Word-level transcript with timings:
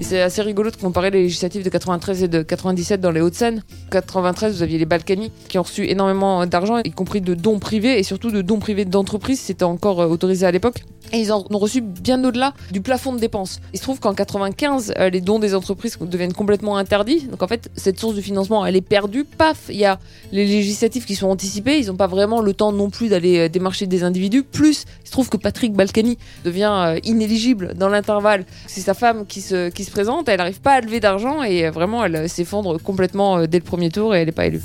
Et 0.00 0.02
c'est 0.02 0.22
assez 0.22 0.40
rigolo 0.40 0.70
de 0.70 0.76
comparer 0.76 1.10
les 1.10 1.24
législatives 1.24 1.62
de 1.62 1.68
93 1.68 2.22
et 2.22 2.28
de 2.28 2.40
97 2.40 3.02
dans 3.02 3.10
les 3.10 3.20
Hauts-de-Seine. 3.20 3.62
93, 3.90 4.56
vous 4.56 4.62
aviez 4.62 4.78
les 4.78 4.86
Balkany 4.86 5.30
qui 5.46 5.58
ont 5.58 5.62
reçu 5.62 5.84
énormément 5.90 6.46
d'argent, 6.46 6.78
y 6.78 6.90
compris 6.90 7.20
de 7.20 7.34
dons 7.34 7.58
privés 7.58 7.98
et 7.98 8.02
surtout 8.02 8.30
de 8.30 8.40
dons 8.40 8.60
privés 8.60 8.86
d'entreprises. 8.86 9.40
C'était 9.40 9.64
encore 9.64 10.00
euh, 10.00 10.06
autorisé 10.06 10.46
à 10.46 10.52
l'époque. 10.52 10.84
Et 11.12 11.20
ils 11.20 11.32
en 11.32 11.44
ont 11.50 11.58
reçu 11.58 11.80
bien 11.80 12.22
au-delà 12.24 12.54
du 12.70 12.80
plafond 12.80 13.12
de 13.12 13.18
dépenses. 13.18 13.60
Il 13.72 13.78
se 13.78 13.82
trouve 13.82 13.98
qu'en 13.98 14.14
95, 14.14 14.94
euh, 14.96 15.10
les 15.10 15.20
dons 15.20 15.38
des 15.38 15.54
entreprises 15.54 15.98
deviennent 16.00 16.32
complètement 16.32 16.76
interdits. 16.76 17.26
Donc 17.26 17.42
en 17.42 17.48
fait, 17.48 17.68
cette 17.74 17.98
source 17.98 18.14
de 18.14 18.20
financement, 18.20 18.64
elle 18.64 18.76
est 18.76 18.80
perdue. 18.80 19.24
Paf, 19.24 19.66
il 19.68 19.76
y 19.76 19.84
a 19.84 19.98
les 20.30 20.46
législatives 20.46 21.04
qui 21.04 21.16
sont 21.16 21.28
anticipées. 21.28 21.78
Ils 21.78 21.86
n'ont 21.88 21.96
pas 21.96 22.06
vraiment 22.06 22.40
le 22.40 22.54
temps 22.54 22.72
non 22.72 22.90
plus 22.90 23.08
d'aller 23.08 23.38
euh, 23.38 23.48
démarcher 23.48 23.86
des 23.86 24.04
individus. 24.04 24.44
Plus, 24.44 24.84
il 25.02 25.06
se 25.06 25.12
trouve 25.12 25.28
que 25.28 25.36
Patrick 25.36 25.72
Balkany 25.72 26.16
devient 26.44 26.72
euh, 26.72 26.98
inéligible 27.02 27.74
dans 27.74 27.88
l'intervalle. 27.88 28.44
C'est 28.66 28.80
sa 28.80 28.94
femme 28.94 29.26
qui 29.26 29.40
se, 29.40 29.68
qui 29.70 29.84
se 29.84 29.90
présente. 29.90 30.28
Elle 30.28 30.38
n'arrive 30.38 30.60
pas 30.60 30.74
à 30.74 30.80
lever 30.80 31.00
d'argent 31.00 31.42
et 31.42 31.68
vraiment, 31.70 32.04
elle 32.04 32.28
s'effondre 32.28 32.80
complètement 32.80 33.46
dès 33.46 33.58
le 33.58 33.64
premier 33.64 33.90
tour 33.90 34.14
et 34.14 34.20
elle 34.20 34.26
n'est 34.26 34.32
pas 34.32 34.46
élue. 34.46 34.62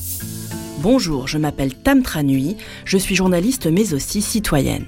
Bonjour, 0.80 1.27
je 1.27 1.40
m'appelle 1.40 1.73
Tam 1.73 2.04
Tranui. 2.04 2.57
Je 2.85 2.98
suis 2.98 3.16
journaliste 3.16 3.66
mais 3.66 3.93
aussi 3.93 4.21
citoyenne. 4.21 4.85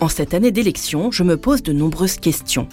En 0.00 0.08
cette 0.08 0.32
année 0.32 0.50
d'élection, 0.50 1.10
je 1.10 1.22
me 1.22 1.36
pose 1.36 1.62
de 1.62 1.74
nombreuses 1.74 2.16
questions. 2.16 2.66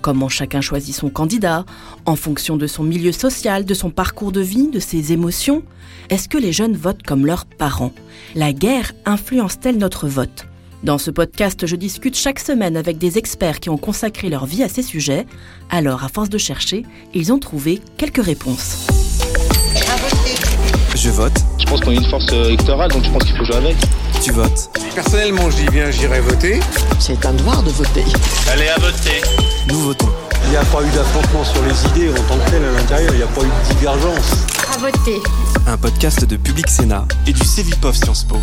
Comment 0.00 0.28
chacun 0.28 0.60
choisit 0.60 0.96
son 0.96 1.10
candidat? 1.10 1.64
En 2.06 2.16
fonction 2.16 2.56
de 2.56 2.66
son 2.66 2.82
milieu 2.82 3.12
social, 3.12 3.64
de 3.64 3.72
son 3.72 3.90
parcours 3.90 4.32
de 4.32 4.40
vie, 4.40 4.66
de 4.66 4.80
ses 4.80 5.12
émotions? 5.12 5.62
Est-ce 6.10 6.28
que 6.28 6.38
les 6.38 6.52
jeunes 6.52 6.74
votent 6.74 7.04
comme 7.04 7.24
leurs 7.24 7.46
parents? 7.46 7.92
La 8.34 8.52
guerre 8.52 8.92
influence-t-elle 9.06 9.78
notre 9.78 10.08
vote? 10.08 10.46
Dans 10.82 10.98
ce 10.98 11.12
podcast, 11.12 11.66
je 11.66 11.76
discute 11.76 12.16
chaque 12.16 12.40
semaine 12.40 12.76
avec 12.76 12.98
des 12.98 13.16
experts 13.16 13.60
qui 13.60 13.70
ont 13.70 13.78
consacré 13.78 14.28
leur 14.28 14.46
vie 14.46 14.64
à 14.64 14.68
ces 14.68 14.82
sujets. 14.82 15.26
Alors, 15.70 16.02
à 16.02 16.08
force 16.08 16.30
de 16.30 16.38
chercher, 16.38 16.84
ils 17.14 17.32
ont 17.32 17.38
trouvé 17.38 17.80
quelques 17.96 18.24
réponses. 18.24 18.88
Je 20.96 21.10
vote. 21.10 21.38
Je 21.60 21.66
pense 21.66 21.80
qu'on 21.80 21.92
est 21.92 21.96
une 21.96 22.10
force 22.10 22.32
électorale, 22.32 22.90
donc 22.90 23.04
je 23.04 23.10
pense 23.10 23.22
qu'il 23.22 23.36
faut 23.36 23.44
jouer 23.44 23.56
avec. 23.56 23.76
Tu 24.22 24.30
votes. 24.30 24.70
Personnellement, 24.94 25.50
je 25.50 25.56
dis 25.56 25.68
bien, 25.70 25.90
j'irai 25.90 26.20
voter. 26.20 26.60
C'est 27.00 27.26
un 27.26 27.32
devoir 27.32 27.60
de 27.64 27.70
voter. 27.70 28.04
Allez 28.52 28.68
à 28.68 28.78
voter. 28.78 29.20
Nous 29.68 29.80
votons. 29.80 30.10
Il 30.44 30.50
n'y 30.50 30.56
a 30.56 30.64
pas 30.64 30.80
eu 30.80 30.90
d'affrontement 30.90 31.42
sur 31.42 31.60
les 31.64 31.86
idées 31.88 32.12
en 32.12 32.22
tant 32.28 32.38
que 32.38 32.50
tel 32.50 32.62
à 32.62 32.70
l'intérieur, 32.70 33.10
il 33.14 33.16
n'y 33.16 33.22
a 33.24 33.26
pas 33.26 33.40
eu 33.40 33.46
de 33.46 33.74
divergence. 33.74 34.46
À 34.72 34.78
voter. 34.78 35.20
Un 35.66 35.76
podcast 35.76 36.24
de 36.24 36.36
Public 36.36 36.68
Sénat 36.68 37.04
et 37.26 37.32
du 37.32 37.42
Cévipov 37.42 37.96
Sciences 37.96 38.22
Po. 38.22 38.36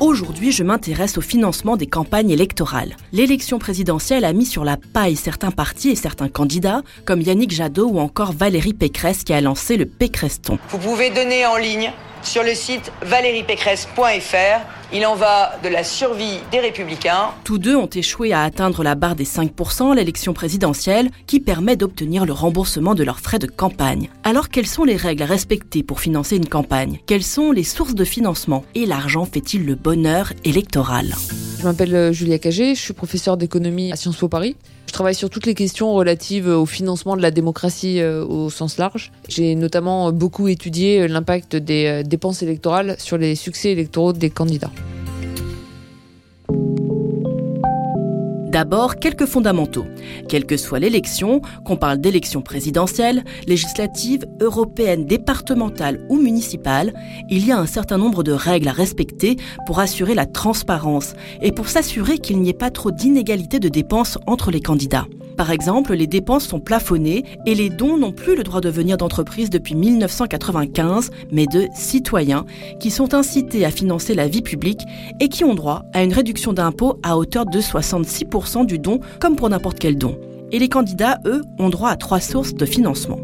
Aujourd'hui, 0.00 0.50
je 0.50 0.64
m'intéresse 0.64 1.18
au 1.18 1.20
financement 1.20 1.76
des 1.76 1.86
campagnes 1.86 2.30
électorales. 2.30 2.96
L'élection 3.12 3.58
présidentielle 3.58 4.24
a 4.24 4.32
mis 4.32 4.46
sur 4.46 4.64
la 4.64 4.78
paille 4.78 5.16
certains 5.16 5.50
partis 5.50 5.90
et 5.90 5.96
certains 5.96 6.28
candidats, 6.28 6.82
comme 7.04 7.20
Yannick 7.20 7.50
Jadot 7.50 7.88
ou 7.88 7.98
encore 7.98 8.32
Valérie 8.32 8.72
Pécresse 8.72 9.22
qui 9.22 9.34
a 9.34 9.42
lancé 9.42 9.76
le 9.76 9.84
Pécreston. 9.84 10.58
Vous 10.70 10.78
pouvez 10.78 11.10
donner 11.10 11.44
en 11.44 11.56
ligne 11.56 11.92
sur 12.24 12.42
le 12.42 12.54
site 12.54 12.92
valériepécresse.fr. 13.02 14.66
Il 14.92 15.06
en 15.06 15.14
va 15.14 15.58
de 15.62 15.68
la 15.68 15.84
survie 15.84 16.38
des 16.52 16.60
républicains. 16.60 17.30
Tous 17.44 17.58
deux 17.58 17.76
ont 17.76 17.88
échoué 17.88 18.32
à 18.32 18.42
atteindre 18.42 18.82
la 18.82 18.94
barre 18.94 19.16
des 19.16 19.24
5% 19.24 19.92
à 19.92 19.94
l'élection 19.94 20.32
présidentielle 20.32 21.10
qui 21.26 21.40
permet 21.40 21.76
d'obtenir 21.76 22.24
le 22.24 22.32
remboursement 22.32 22.94
de 22.94 23.02
leurs 23.02 23.20
frais 23.20 23.38
de 23.38 23.46
campagne. 23.46 24.08
Alors 24.22 24.48
quelles 24.48 24.66
sont 24.66 24.84
les 24.84 24.96
règles 24.96 25.22
à 25.22 25.26
respecter 25.26 25.82
pour 25.82 26.00
financer 26.00 26.36
une 26.36 26.48
campagne? 26.48 27.00
Quelles 27.06 27.22
sont 27.22 27.50
les 27.52 27.64
sources 27.64 27.94
de 27.94 28.04
financement? 28.04 28.64
Et 28.74 28.86
l'argent 28.86 29.24
fait-il 29.24 29.66
le 29.66 29.74
bonheur 29.74 30.32
électoral? 30.44 31.14
Je 31.58 31.64
m'appelle 31.64 31.94
euh, 31.94 32.12
Julia 32.12 32.38
Cagé, 32.38 32.74
je 32.74 32.80
suis 32.80 32.94
professeure 32.94 33.36
d'économie 33.36 33.92
à 33.92 33.96
Sciences 33.96 34.16
Po 34.16 34.28
Paris. 34.28 34.56
Je 34.86 34.92
travaille 34.92 35.14
sur 35.14 35.30
toutes 35.30 35.46
les 35.46 35.54
questions 35.54 35.92
relatives 35.92 36.48
au 36.48 36.66
financement 36.66 37.16
de 37.16 37.22
la 37.22 37.30
démocratie 37.30 38.00
euh, 38.00 38.24
au 38.24 38.50
sens 38.50 38.78
large. 38.78 39.10
J'ai 39.28 39.54
notamment 39.54 40.12
beaucoup 40.12 40.48
étudié 40.48 41.08
l'impact 41.08 41.56
des 41.56 41.86
euh, 41.86 42.02
dépenses 42.02 42.42
électorales 42.42 42.96
sur 42.98 43.18
les 43.18 43.34
succès 43.34 43.72
électoraux 43.72 44.12
des 44.12 44.30
candidats. 44.30 44.70
D'abord, 48.54 49.00
quelques 49.00 49.26
fondamentaux. 49.26 49.84
Quelle 50.28 50.46
que 50.46 50.56
soit 50.56 50.78
l'élection, 50.78 51.42
qu'on 51.64 51.76
parle 51.76 51.98
d'élection 51.98 52.40
présidentielle, 52.40 53.24
législative, 53.48 54.26
européenne, 54.40 55.06
départementale 55.06 56.06
ou 56.08 56.18
municipale, 56.18 56.94
il 57.28 57.44
y 57.44 57.50
a 57.50 57.58
un 57.58 57.66
certain 57.66 57.98
nombre 57.98 58.22
de 58.22 58.30
règles 58.30 58.68
à 58.68 58.72
respecter 58.72 59.38
pour 59.66 59.80
assurer 59.80 60.14
la 60.14 60.26
transparence 60.26 61.14
et 61.42 61.50
pour 61.50 61.68
s'assurer 61.68 62.18
qu'il 62.18 62.40
n'y 62.40 62.50
ait 62.50 62.52
pas 62.52 62.70
trop 62.70 62.92
d'inégalités 62.92 63.58
de 63.58 63.68
dépenses 63.68 64.18
entre 64.24 64.52
les 64.52 64.60
candidats. 64.60 65.08
Par 65.36 65.50
exemple, 65.50 65.94
les 65.94 66.06
dépenses 66.06 66.46
sont 66.46 66.60
plafonnées 66.60 67.24
et 67.46 67.54
les 67.54 67.70
dons 67.70 67.96
n'ont 67.96 68.12
plus 68.12 68.36
le 68.36 68.44
droit 68.44 68.60
de 68.60 68.68
venir 68.68 68.96
d'entreprises 68.96 69.50
depuis 69.50 69.74
1995, 69.74 71.10
mais 71.32 71.46
de 71.46 71.66
citoyens 71.74 72.44
qui 72.78 72.90
sont 72.90 73.14
incités 73.14 73.64
à 73.64 73.70
financer 73.70 74.14
la 74.14 74.28
vie 74.28 74.42
publique 74.42 74.82
et 75.20 75.28
qui 75.28 75.44
ont 75.44 75.54
droit 75.54 75.82
à 75.92 76.04
une 76.04 76.12
réduction 76.12 76.52
d'impôt 76.52 76.98
à 77.02 77.18
hauteur 77.18 77.46
de 77.46 77.60
66% 77.60 78.66
du 78.66 78.78
don, 78.78 79.00
comme 79.20 79.36
pour 79.36 79.50
n'importe 79.50 79.78
quel 79.78 79.98
don. 79.98 80.16
Et 80.52 80.58
les 80.58 80.68
candidats, 80.68 81.18
eux, 81.24 81.42
ont 81.58 81.68
droit 81.68 81.90
à 81.90 81.96
trois 81.96 82.20
sources 82.20 82.54
de 82.54 82.64
financement. 82.64 83.18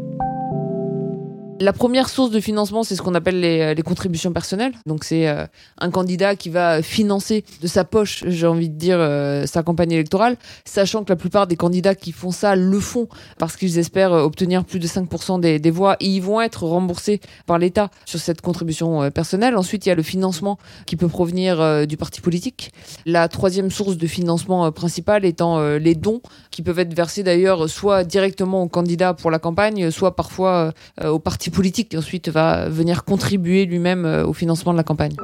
La 1.61 1.73
première 1.73 2.09
source 2.09 2.31
de 2.31 2.39
financement, 2.39 2.81
c'est 2.81 2.95
ce 2.95 3.03
qu'on 3.03 3.13
appelle 3.13 3.39
les, 3.39 3.61
euh, 3.61 3.81
contributions 3.83 4.33
personnelles. 4.33 4.73
Donc 4.87 5.03
c'est 5.03 5.27
euh, 5.27 5.45
un 5.77 5.91
candidat 5.91 6.35
qui 6.35 6.49
va 6.49 6.81
financer 6.81 7.45
de 7.61 7.67
sa 7.67 7.83
poche, 7.83 8.23
j'ai 8.25 8.47
envie 8.47 8.67
de 8.67 8.73
dire, 8.73 8.97
euh, 8.99 9.45
sa 9.45 9.61
campagne 9.61 9.91
électorale, 9.91 10.37
sachant 10.65 11.03
que 11.03 11.09
la 11.09 11.15
plupart 11.15 11.45
des 11.45 11.57
candidats 11.57 11.93
qui 11.93 12.13
font 12.13 12.31
ça 12.31 12.55
le 12.55 12.79
font 12.79 13.07
parce 13.37 13.57
qu'ils 13.57 13.77
espèrent 13.77 14.11
obtenir 14.11 14.65
plus 14.65 14.79
de 14.79 14.87
5% 14.87 15.39
des, 15.39 15.59
des, 15.59 15.69
voix 15.69 15.97
et 15.99 16.07
ils 16.07 16.21
vont 16.21 16.41
être 16.41 16.63
remboursés 16.63 17.21
par 17.45 17.59
l'État 17.59 17.91
sur 18.05 18.19
cette 18.19 18.41
contribution 18.41 19.11
personnelle. 19.11 19.55
Ensuite, 19.55 19.85
il 19.85 19.89
y 19.89 19.91
a 19.91 19.95
le 19.95 20.01
financement 20.01 20.57
qui 20.87 20.95
peut 20.95 21.09
provenir 21.09 21.85
du 21.85 21.95
parti 21.95 22.21
politique. 22.21 22.71
La 23.05 23.27
troisième 23.27 23.69
source 23.69 23.97
de 23.97 24.07
financement 24.07 24.71
principale 24.71 25.25
étant 25.25 25.61
les 25.77 25.93
dons 25.93 26.21
qui 26.49 26.63
peuvent 26.63 26.79
être 26.79 26.95
versés 26.95 27.21
d'ailleurs 27.21 27.69
soit 27.69 28.03
directement 28.03 28.63
au 28.63 28.67
candidat 28.67 29.13
pour 29.13 29.29
la 29.29 29.37
campagne, 29.37 29.91
soit 29.91 30.15
parfois 30.15 30.73
au 31.03 31.19
parti 31.19 31.50
politique 31.51 31.89
qui 31.89 31.97
ensuite 31.97 32.29
va 32.29 32.69
venir 32.69 33.03
contribuer 33.03 33.65
lui-même 33.65 34.05
euh, 34.05 34.25
au 34.25 34.33
financement 34.33 34.71
de 34.71 34.77
la 34.77 34.83
campagne. 34.83 35.15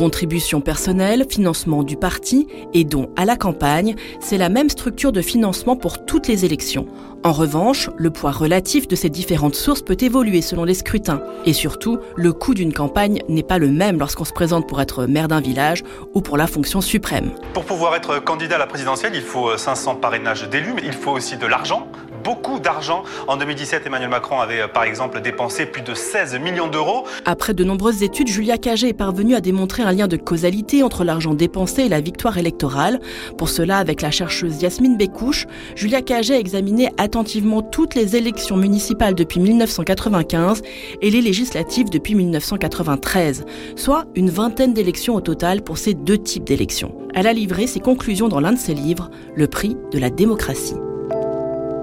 Contribution 0.00 0.62
personnelle, 0.62 1.26
financement 1.28 1.82
du 1.82 1.94
parti 1.94 2.46
et 2.72 2.84
dons 2.84 3.10
à 3.16 3.26
la 3.26 3.36
campagne, 3.36 3.96
c'est 4.18 4.38
la 4.38 4.48
même 4.48 4.70
structure 4.70 5.12
de 5.12 5.20
financement 5.20 5.76
pour 5.76 6.06
toutes 6.06 6.26
les 6.26 6.46
élections. 6.46 6.86
En 7.22 7.32
revanche, 7.32 7.90
le 7.98 8.10
poids 8.10 8.30
relatif 8.30 8.88
de 8.88 8.96
ces 8.96 9.10
différentes 9.10 9.56
sources 9.56 9.82
peut 9.82 9.98
évoluer 10.00 10.40
selon 10.40 10.64
les 10.64 10.72
scrutins. 10.72 11.20
Et 11.44 11.52
surtout, 11.52 11.98
le 12.16 12.32
coût 12.32 12.54
d'une 12.54 12.72
campagne 12.72 13.18
n'est 13.28 13.42
pas 13.42 13.58
le 13.58 13.68
même 13.68 13.98
lorsqu'on 13.98 14.24
se 14.24 14.32
présente 14.32 14.66
pour 14.66 14.80
être 14.80 15.04
maire 15.04 15.28
d'un 15.28 15.42
village 15.42 15.82
ou 16.14 16.22
pour 16.22 16.38
la 16.38 16.46
fonction 16.46 16.80
suprême. 16.80 17.32
Pour 17.52 17.66
pouvoir 17.66 17.94
être 17.94 18.24
candidat 18.24 18.56
à 18.56 18.58
la 18.58 18.66
présidentielle, 18.66 19.12
il 19.14 19.20
faut 19.20 19.54
500 19.54 19.96
parrainages 19.96 20.48
d'élus, 20.48 20.72
mais 20.74 20.82
il 20.82 20.94
faut 20.94 21.10
aussi 21.10 21.36
de 21.36 21.46
l'argent, 21.46 21.86
beaucoup 22.22 22.60
d'argent. 22.60 23.02
En 23.28 23.36
2017, 23.36 23.86
Emmanuel 23.86 24.10
Macron 24.10 24.40
avait 24.40 24.62
euh, 24.62 24.68
par 24.68 24.84
exemple 24.84 25.20
dépensé 25.20 25.66
plus 25.66 25.82
de 25.82 25.94
16 25.94 26.38
millions 26.38 26.68
d'euros. 26.68 27.04
Après 27.24 27.54
de 27.54 27.64
nombreuses 27.64 28.02
études, 28.02 28.28
Julia 28.28 28.58
Cagé 28.58 28.88
est 28.88 28.94
parvenue 28.94 29.34
à 29.34 29.40
démontrer 29.40 29.82
un 29.82 29.92
lien 29.92 30.08
de 30.08 30.16
causalité 30.16 30.82
entre 30.82 31.04
l'argent 31.04 31.34
dépensé 31.34 31.82
et 31.82 31.88
la 31.88 32.00
victoire 32.00 32.38
électorale. 32.38 33.00
Pour 33.38 33.48
cela, 33.48 33.78
avec 33.78 34.02
la 34.02 34.10
chercheuse 34.10 34.62
Yasmine 34.62 34.96
Bécouche, 34.96 35.46
Julia 35.74 36.02
Cagé 36.02 36.34
a 36.34 36.38
examiné 36.38 36.90
attentivement 36.98 37.62
toutes 37.62 37.94
les 37.94 38.16
élections 38.16 38.56
municipales 38.56 39.14
depuis 39.14 39.40
1995 39.40 40.62
et 41.00 41.10
les 41.10 41.20
législatives 41.20 41.90
depuis 41.90 42.14
1993, 42.14 43.44
soit 43.76 44.04
une 44.14 44.30
vingtaine 44.30 44.74
d'élections 44.74 45.14
au 45.14 45.20
total 45.20 45.62
pour 45.62 45.78
ces 45.78 45.94
deux 45.94 46.18
types 46.18 46.44
d'élections. 46.44 46.94
Elle 47.14 47.26
a 47.26 47.32
livré 47.32 47.66
ses 47.66 47.80
conclusions 47.80 48.28
dans 48.28 48.40
l'un 48.40 48.52
de 48.52 48.58
ses 48.58 48.74
livres, 48.74 49.10
Le 49.34 49.46
prix 49.46 49.76
de 49.92 49.98
la 49.98 50.10
démocratie. 50.10 50.76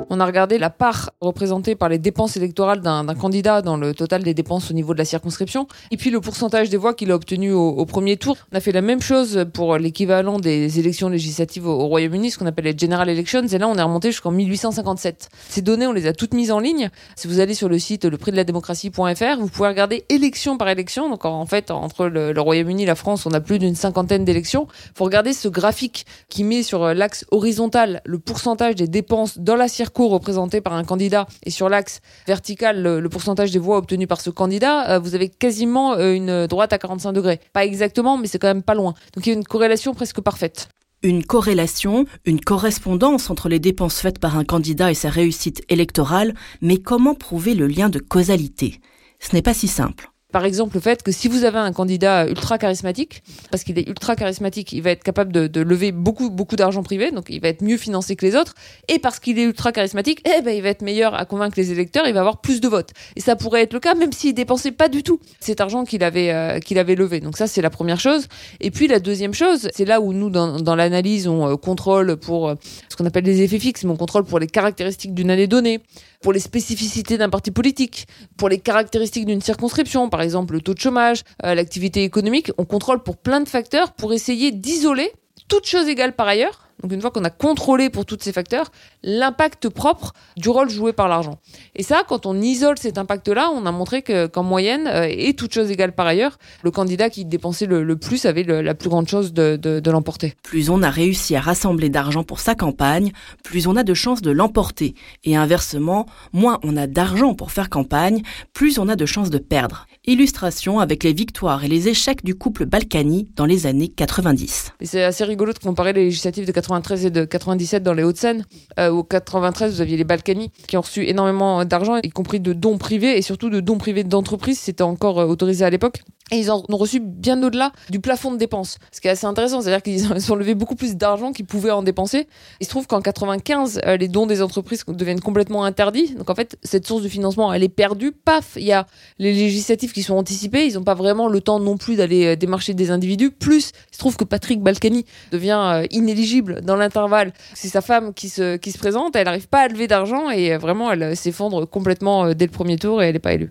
On 0.10 0.22
a 0.22 0.26
regardé 0.26 0.58
la 0.58 0.70
part 0.70 1.12
représentée 1.20 1.76
par 1.76 1.90
les 1.90 1.98
dépenses 1.98 2.38
électorales 2.38 2.80
d'un 2.80 3.06
candidat 3.14 3.62
dans 3.62 3.76
le 3.76 3.94
total 3.94 4.24
des 4.24 4.34
dépenses 4.34 4.72
au 4.72 4.74
niveau 4.74 4.94
de 4.94 5.00
la 5.00 5.06
circonscription, 5.06 5.68
et 5.92 5.98
puis 5.98 6.12
le 6.12 6.22
pourcentage 6.22 6.70
des 6.70 6.78
voix 6.78 6.94
qu'il 6.94 7.12
a 7.12 7.16
obtenu 7.16 7.52
au, 7.52 7.86
premier 7.86 8.16
tour. 8.16 8.38
On 8.54 8.56
a 8.56 8.62
fait 8.62 8.72
la 8.72 8.82
même 8.82 9.02
chose 9.02 9.46
pour 9.54 9.78
l'équivalent 9.78 10.40
des 10.40 10.80
élections 10.80 11.10
législatives 11.10 11.68
au, 11.68 11.88
Royaume-Uni, 11.88 12.32
ce 12.32 12.38
qu'on 12.38 12.46
appelle 12.46 12.66
les 12.66 12.78
General 12.78 13.10
Elections, 13.10 13.46
et 13.46 13.58
là 13.58 13.68
on 13.68 13.76
est 13.76 13.82
remonté 13.82 14.12
jusqu'en 14.12 14.32
1857. 14.32 15.30
Ces 15.50 15.62
données, 15.62 15.88
on 15.88 15.92
les 15.92 16.08
a 16.08 16.14
toutes 16.14 16.34
mises 16.34 16.52
en 16.52 16.60
ligne. 16.60 16.90
Si 17.18 17.28
vous 17.28 17.42
allez 17.42 17.54
sur 17.54 17.68
le 17.68 17.78
site 17.78 18.06
le 18.06 18.18
prix 18.18 18.32
de 18.32 18.38
la 18.38 18.46
démocratie.fr, 18.46 19.40
vous 19.40 19.50
pouvez 19.50 19.68
regarder 19.68 20.06
élection 20.08 20.58
par 20.58 20.70
élection. 20.70 21.10
Donc 21.10 21.26
en 21.26 21.46
fait, 21.46 21.70
entre 21.70 22.06
le, 22.06 22.40
Royaume-Uni 22.40 22.84
et 22.84 22.86
la 22.86 22.96
France, 22.96 23.26
on 23.26 23.32
a 23.32 23.42
plus 23.42 23.60
d'une 23.60 23.76
cinquantaine 23.76 24.24
d'élections. 24.24 24.68
Faut 24.96 25.04
regarder 25.04 25.34
ce 25.34 25.50
graphique 25.50 26.06
qui 26.30 26.46
met 26.46 26.64
sur 26.64 26.94
l'axe 26.94 27.26
horizontal 27.32 28.02
le 28.06 28.20
pourcentage 28.20 28.76
des 28.76 28.88
dépenses 28.88 29.38
dans 29.38 29.58
la 29.58 29.68
circonscription 29.68 29.97
représenté 30.06 30.62
par 30.62 30.74
un 30.74 30.84
candidat 30.84 31.28
et 31.44 31.50
sur 31.50 31.70
l'axe 31.70 32.02
vertical 32.28 32.84
le, 32.84 33.10
pourcentage 33.10 33.52
des 33.52 33.60
voix 33.60 33.78
obtenues 33.78 34.06
par 34.06 34.22
ce 34.22 34.30
candidat, 34.30 34.92
euh, 34.92 35.00
vous 35.00 35.16
avez 35.16 35.30
quasiment 35.30 35.94
euh, 35.94 36.14
une 36.14 36.46
droite 36.46 36.74
à 36.74 36.78
45 36.78 37.14
degrés. 37.14 37.40
Pas 37.54 37.66
exactement, 37.66 38.18
mais 38.18 38.28
c'est 38.28 38.38
quand 38.38 38.48
même 38.48 38.64
pas 38.64 38.76
loin. 38.76 38.94
Donc 39.16 39.26
il 39.26 39.30
y 39.30 39.34
a 39.34 39.36
une 39.36 39.44
corrélation 39.44 39.94
presque 39.96 40.22
parfaite. 40.22 40.70
Une 41.04 41.24
corrélation, 41.24 42.06
une 42.26 42.42
correspondance 42.42 43.30
entre 43.30 43.50
les 43.50 43.60
dépenses 43.60 44.00
faites 44.00 44.20
par 44.20 44.38
un 44.38 44.44
candidat 44.44 44.92
et 44.92 44.96
sa 44.96 45.10
réussite 45.10 45.64
électorale, 45.70 46.34
mais 46.62 46.78
comment 46.78 47.16
prouver 47.16 47.56
le 47.56 47.68
lien 47.68 47.90
de 47.90 48.00
causalité? 48.00 48.82
Ce 49.20 49.36
n'est 49.36 49.42
pas 49.42 49.54
si 49.54 49.68
simple. 49.68 50.12
Par 50.34 50.44
exemple, 50.44 50.76
le 50.76 50.82
fait 50.82 51.04
que 51.04 51.14
si 51.14 51.30
vous 51.30 51.46
avez 51.46 51.58
un 51.58 51.72
candidat 51.72 52.28
ultra 52.28 52.58
charismatique, 52.58 53.24
parce 53.50 53.64
qu'il 53.64 53.80
est 53.80 53.88
ultra 53.88 54.18
charismatique, 54.18 54.74
il 54.74 54.82
va 54.82 54.92
être 54.92 55.04
capable 55.04 55.32
de, 55.32 55.62
lever 55.62 55.94
beaucoup, 55.94 56.30
beaucoup 56.30 56.58
d'argent 56.58 56.84
privé, 56.84 57.12
donc 57.12 57.28
il 57.30 57.40
va 57.40 57.48
être 57.48 57.62
mieux 57.62 57.78
financé 57.78 58.18
que 58.18 58.26
les 58.26 58.36
autres, 58.36 58.54
et 58.90 59.00
parce 59.00 59.20
qu'il 59.20 59.40
est 59.40 59.44
ultra 59.44 59.72
charismatique, 59.72 60.22
eh 60.26 60.42
ben, 60.42 60.54
il 60.54 60.62
va 60.62 60.68
être 60.68 60.82
meilleur 60.82 61.14
à 61.14 61.24
convaincre 61.24 61.54
les 61.58 61.72
électeurs, 61.72 62.06
il 62.08 62.14
va 62.14 62.20
avoir 62.20 62.42
plus 62.42 62.60
de 62.60 62.68
votes. 62.68 62.92
Et 63.16 63.22
ça 63.22 63.38
pourrait 63.38 63.62
être 63.62 63.72
le 63.72 63.80
cas 63.80 63.96
même 63.96 64.12
s'il 64.12 64.34
dépensait 64.34 64.74
pas 64.74 64.90
du 64.90 65.02
tout 65.02 65.22
cet 65.40 65.62
argent 65.62 65.86
qu'il 65.86 66.04
avait, 66.04 66.34
euh, 66.34 66.60
qu'il 66.60 66.78
avait 66.78 66.96
levé. 66.96 67.22
Donc 67.22 67.38
ça, 67.38 67.48
c'est 67.48 67.62
la 67.62 67.70
première 67.70 68.00
chose. 68.00 68.28
Et 68.60 68.70
puis 68.70 68.88
la 68.90 69.00
deuxième 69.00 69.34
chose, 69.34 69.70
c'est 69.74 69.86
là 69.86 70.02
où 70.02 70.12
nous, 70.12 70.30
dans, 70.30 70.76
l'analyse, 70.76 71.30
on 71.30 71.48
euh, 71.48 71.56
contrôle 71.56 72.18
pour 72.18 72.50
euh, 72.50 72.56
ce 72.90 72.98
qu'on 72.98 73.06
appelle 73.06 73.24
les 73.24 73.44
effets 73.44 73.60
fixes, 73.60 73.86
mais 73.86 73.92
on 73.92 73.98
contrôle 73.98 74.26
pour 74.26 74.40
les 74.40 74.48
caractéristiques 74.48 75.14
d'une 75.14 75.32
année 75.32 75.48
donnée, 75.48 75.80
pour 76.28 76.34
les 76.34 76.42
spécificités 76.42 77.18
d'un 77.18 77.30
parti 77.30 77.52
politique, 77.52 78.06
pour 78.36 78.50
les 78.50 78.60
caractéristiques 78.60 79.26
d'une 79.26 79.40
circonscription, 79.40 80.10
par 80.10 80.22
exemple 80.22 80.56
le 80.56 80.60
taux 80.60 80.74
de 80.74 80.80
chômage, 80.80 81.24
euh, 81.46 81.56
l'activité 81.56 82.04
économique. 82.04 82.52
On 82.58 82.66
contrôle 82.66 83.02
pour 83.02 83.16
plein 83.16 83.40
de 83.40 83.48
facteurs 83.48 83.94
pour 83.94 84.12
essayer 84.12 84.52
d'isoler, 84.52 85.10
toutes 85.48 85.66
choses 85.66 85.88
égales 85.88 86.18
par 86.18 86.28
ailleurs, 86.28 86.67
donc 86.82 86.92
une 86.92 87.02
fois 87.02 87.12
qu'on 87.12 87.24
a 87.24 87.30
contrôlé 87.30 87.90
pour 87.90 88.06
tous 88.06 88.18
ces 88.22 88.32
facteurs, 88.32 88.72
l'impact 89.04 89.70
propre 89.70 90.14
du 90.36 90.50
rôle 90.50 90.70
joué 90.70 90.94
par 90.94 91.08
l'argent. 91.08 91.40
Et 91.76 91.84
ça, 91.84 92.04
quand 92.08 92.26
on 92.26 92.40
isole 92.40 92.78
cet 92.78 92.98
impact-là, 92.98 93.50
on 93.54 93.66
a 93.66 93.72
montré 93.72 94.02
que 94.02 94.28
qu'en 94.28 94.44
moyenne, 94.44 94.88
euh, 94.88 95.08
et 95.10 95.34
toutes 95.34 95.54
choses 95.54 95.72
égales 95.72 95.94
par 95.94 96.06
ailleurs, 96.06 96.38
le 96.64 96.72
candidat 96.72 97.10
qui 97.10 97.26
dépensait 97.26 97.66
le, 97.66 97.98
plus 97.98 98.26
avait 98.26 98.44
la 98.44 98.76
plus 98.76 98.90
grande 98.90 99.08
chose 99.08 99.34
de, 99.34 99.56
de 99.56 99.92
l'emporter. 99.92 100.36
Plus 100.44 100.70
on 100.70 100.84
a 100.84 100.90
réussi 100.90 101.36
à 101.36 101.42
rassembler 101.42 101.90
d'argent 101.90 102.24
pour 102.24 102.40
sa 102.40 102.54
campagne, 102.54 103.12
plus 103.44 103.68
on 103.68 103.76
a 103.76 103.84
de 103.84 103.94
chances 103.94 104.22
de 104.22 104.32
l'emporter. 104.32 104.94
Et 105.24 105.36
inversement, 105.36 106.06
moins 106.34 106.60
on 106.64 106.78
a 106.78 106.88
d'argent 106.88 107.34
pour 107.34 107.52
faire 107.52 107.70
campagne, 107.70 108.22
plus 108.54 108.78
on 108.78 108.88
a 108.88 108.96
de 108.96 109.06
chances 109.06 109.30
de 109.30 109.40
perdre. 109.40 109.88
Illustration 110.06 110.80
avec 110.80 111.04
les 111.04 111.14
victoires 111.14 111.64
et 111.64 111.68
les 111.68 111.88
échecs 111.88 112.24
du 112.24 112.36
couple 112.36 112.66
Balkany 112.66 113.30
dans 113.36 113.46
les 113.46 113.66
années 113.66 113.90
90. 113.90 114.74
C'est 114.82 115.04
assez 115.04 115.24
rigolo 115.24 115.54
de 115.54 115.60
comparer 115.60 115.94
les 115.94 116.06
législatives 116.06 116.46
de 116.46 116.52
93 116.68 117.06
et 117.06 117.12
de 117.12 117.24
97 117.24 117.82
dans 117.82 117.94
les 117.94 118.04
Hauts-de-Seine. 118.04 118.46
Euh, 118.80 118.90
au 118.90 119.04
93, 119.04 119.76
vous 119.76 119.82
aviez 119.82 119.96
les 119.96 120.04
Balkany 120.04 120.52
qui 120.68 120.76
ont 120.76 120.82
reçu 120.82 121.08
énormément 121.08 121.64
d'argent, 121.64 121.98
y 122.04 122.10
compris 122.10 122.40
de 122.40 122.54
dons 122.54 122.78
privés 122.78 123.18
et 123.18 123.22
surtout 123.22 123.50
de 123.50 123.62
dons 123.62 123.78
privés 123.78 124.04
d'entreprises. 124.04 124.60
C'était 124.60 124.84
encore 124.84 125.20
euh, 125.20 125.26
autorisé 125.26 125.64
à 125.64 125.70
l'époque. 125.70 126.04
Et 126.32 126.38
ils 126.38 126.52
en 126.52 126.62
ont 126.68 126.78
reçu 126.78 127.00
bien 127.00 127.42
au-delà 127.42 127.72
du 127.90 128.02
plafond 128.02 128.32
de 128.32 128.38
dépenses. 128.38 128.78
Ce 128.92 129.00
qui 129.00 129.08
est 129.08 129.12
assez 129.12 129.26
intéressant, 129.26 129.62
c'est-à-dire 129.62 129.82
qu'ils 129.82 130.32
ont 130.32 130.36
levé 130.36 130.56
beaucoup 130.56 130.76
plus 130.76 130.96
d'argent 130.96 131.32
qu'ils 131.32 131.46
pouvaient 131.46 131.72
en 131.72 131.84
dépenser. 131.84 132.28
Il 132.60 132.66
se 132.66 132.70
trouve 132.70 132.86
qu'en 132.86 133.02
95, 133.02 133.82
euh, 133.86 133.96
les 133.96 134.10
dons 134.10 134.26
des 134.26 134.42
entreprises 134.42 134.84
deviennent 134.88 135.22
complètement 135.22 135.64
interdits. 135.64 136.16
Donc 136.16 136.30
en 136.30 136.36
fait, 136.36 136.58
cette 136.64 136.86
source 136.86 137.02
de 137.02 137.08
financement, 137.08 137.54
elle 137.54 137.64
est 137.64 137.70
perdue. 137.70 138.12
Paf, 138.12 138.54
il 138.58 138.64
y 138.66 138.74
a 138.74 138.88
les 139.20 139.32
législatifs 139.32 139.94
qui 139.94 140.04
sont 140.04 140.16
anticipés. 140.16 140.66
Ils 140.66 140.74
n'ont 140.74 140.84
pas 140.84 140.96
vraiment 140.96 141.30
le 141.30 141.40
temps 141.40 141.62
non 141.62 141.78
plus 141.78 141.96
d'aller 141.96 142.26
euh, 142.26 142.36
démarcher 142.36 142.74
des 142.74 142.92
individus. 142.92 143.32
Plus, 143.32 143.72
il 143.92 143.96
se 143.96 144.00
trouve 144.00 144.18
que 144.18 144.26
Patrick 144.26 144.62
Balkany 144.62 145.06
devient 145.32 145.62
euh, 145.64 145.86
inéligible 145.92 146.62
dans 146.62 146.76
l'intervalle. 146.76 147.32
C'est 147.54 147.70
sa 147.70 147.80
femme 147.80 148.14
qui 148.14 148.28
se, 148.28 148.58
qui 148.58 148.74
se 148.74 148.78
présente. 148.78 149.16
Elle 149.16 149.26
n'arrive 149.26 149.48
pas 149.48 149.62
à 149.62 149.68
lever 149.70 149.88
d'argent 149.88 150.30
et 150.30 150.58
vraiment, 150.58 150.92
elle 150.92 151.16
s'effondre 151.16 151.70
complètement 151.70 152.34
dès 152.34 152.46
le 152.46 152.52
premier 152.52 152.78
tour 152.78 153.02
et 153.02 153.08
elle 153.08 153.14
n'est 153.14 153.20
pas 153.20 153.34
élue. 153.34 153.50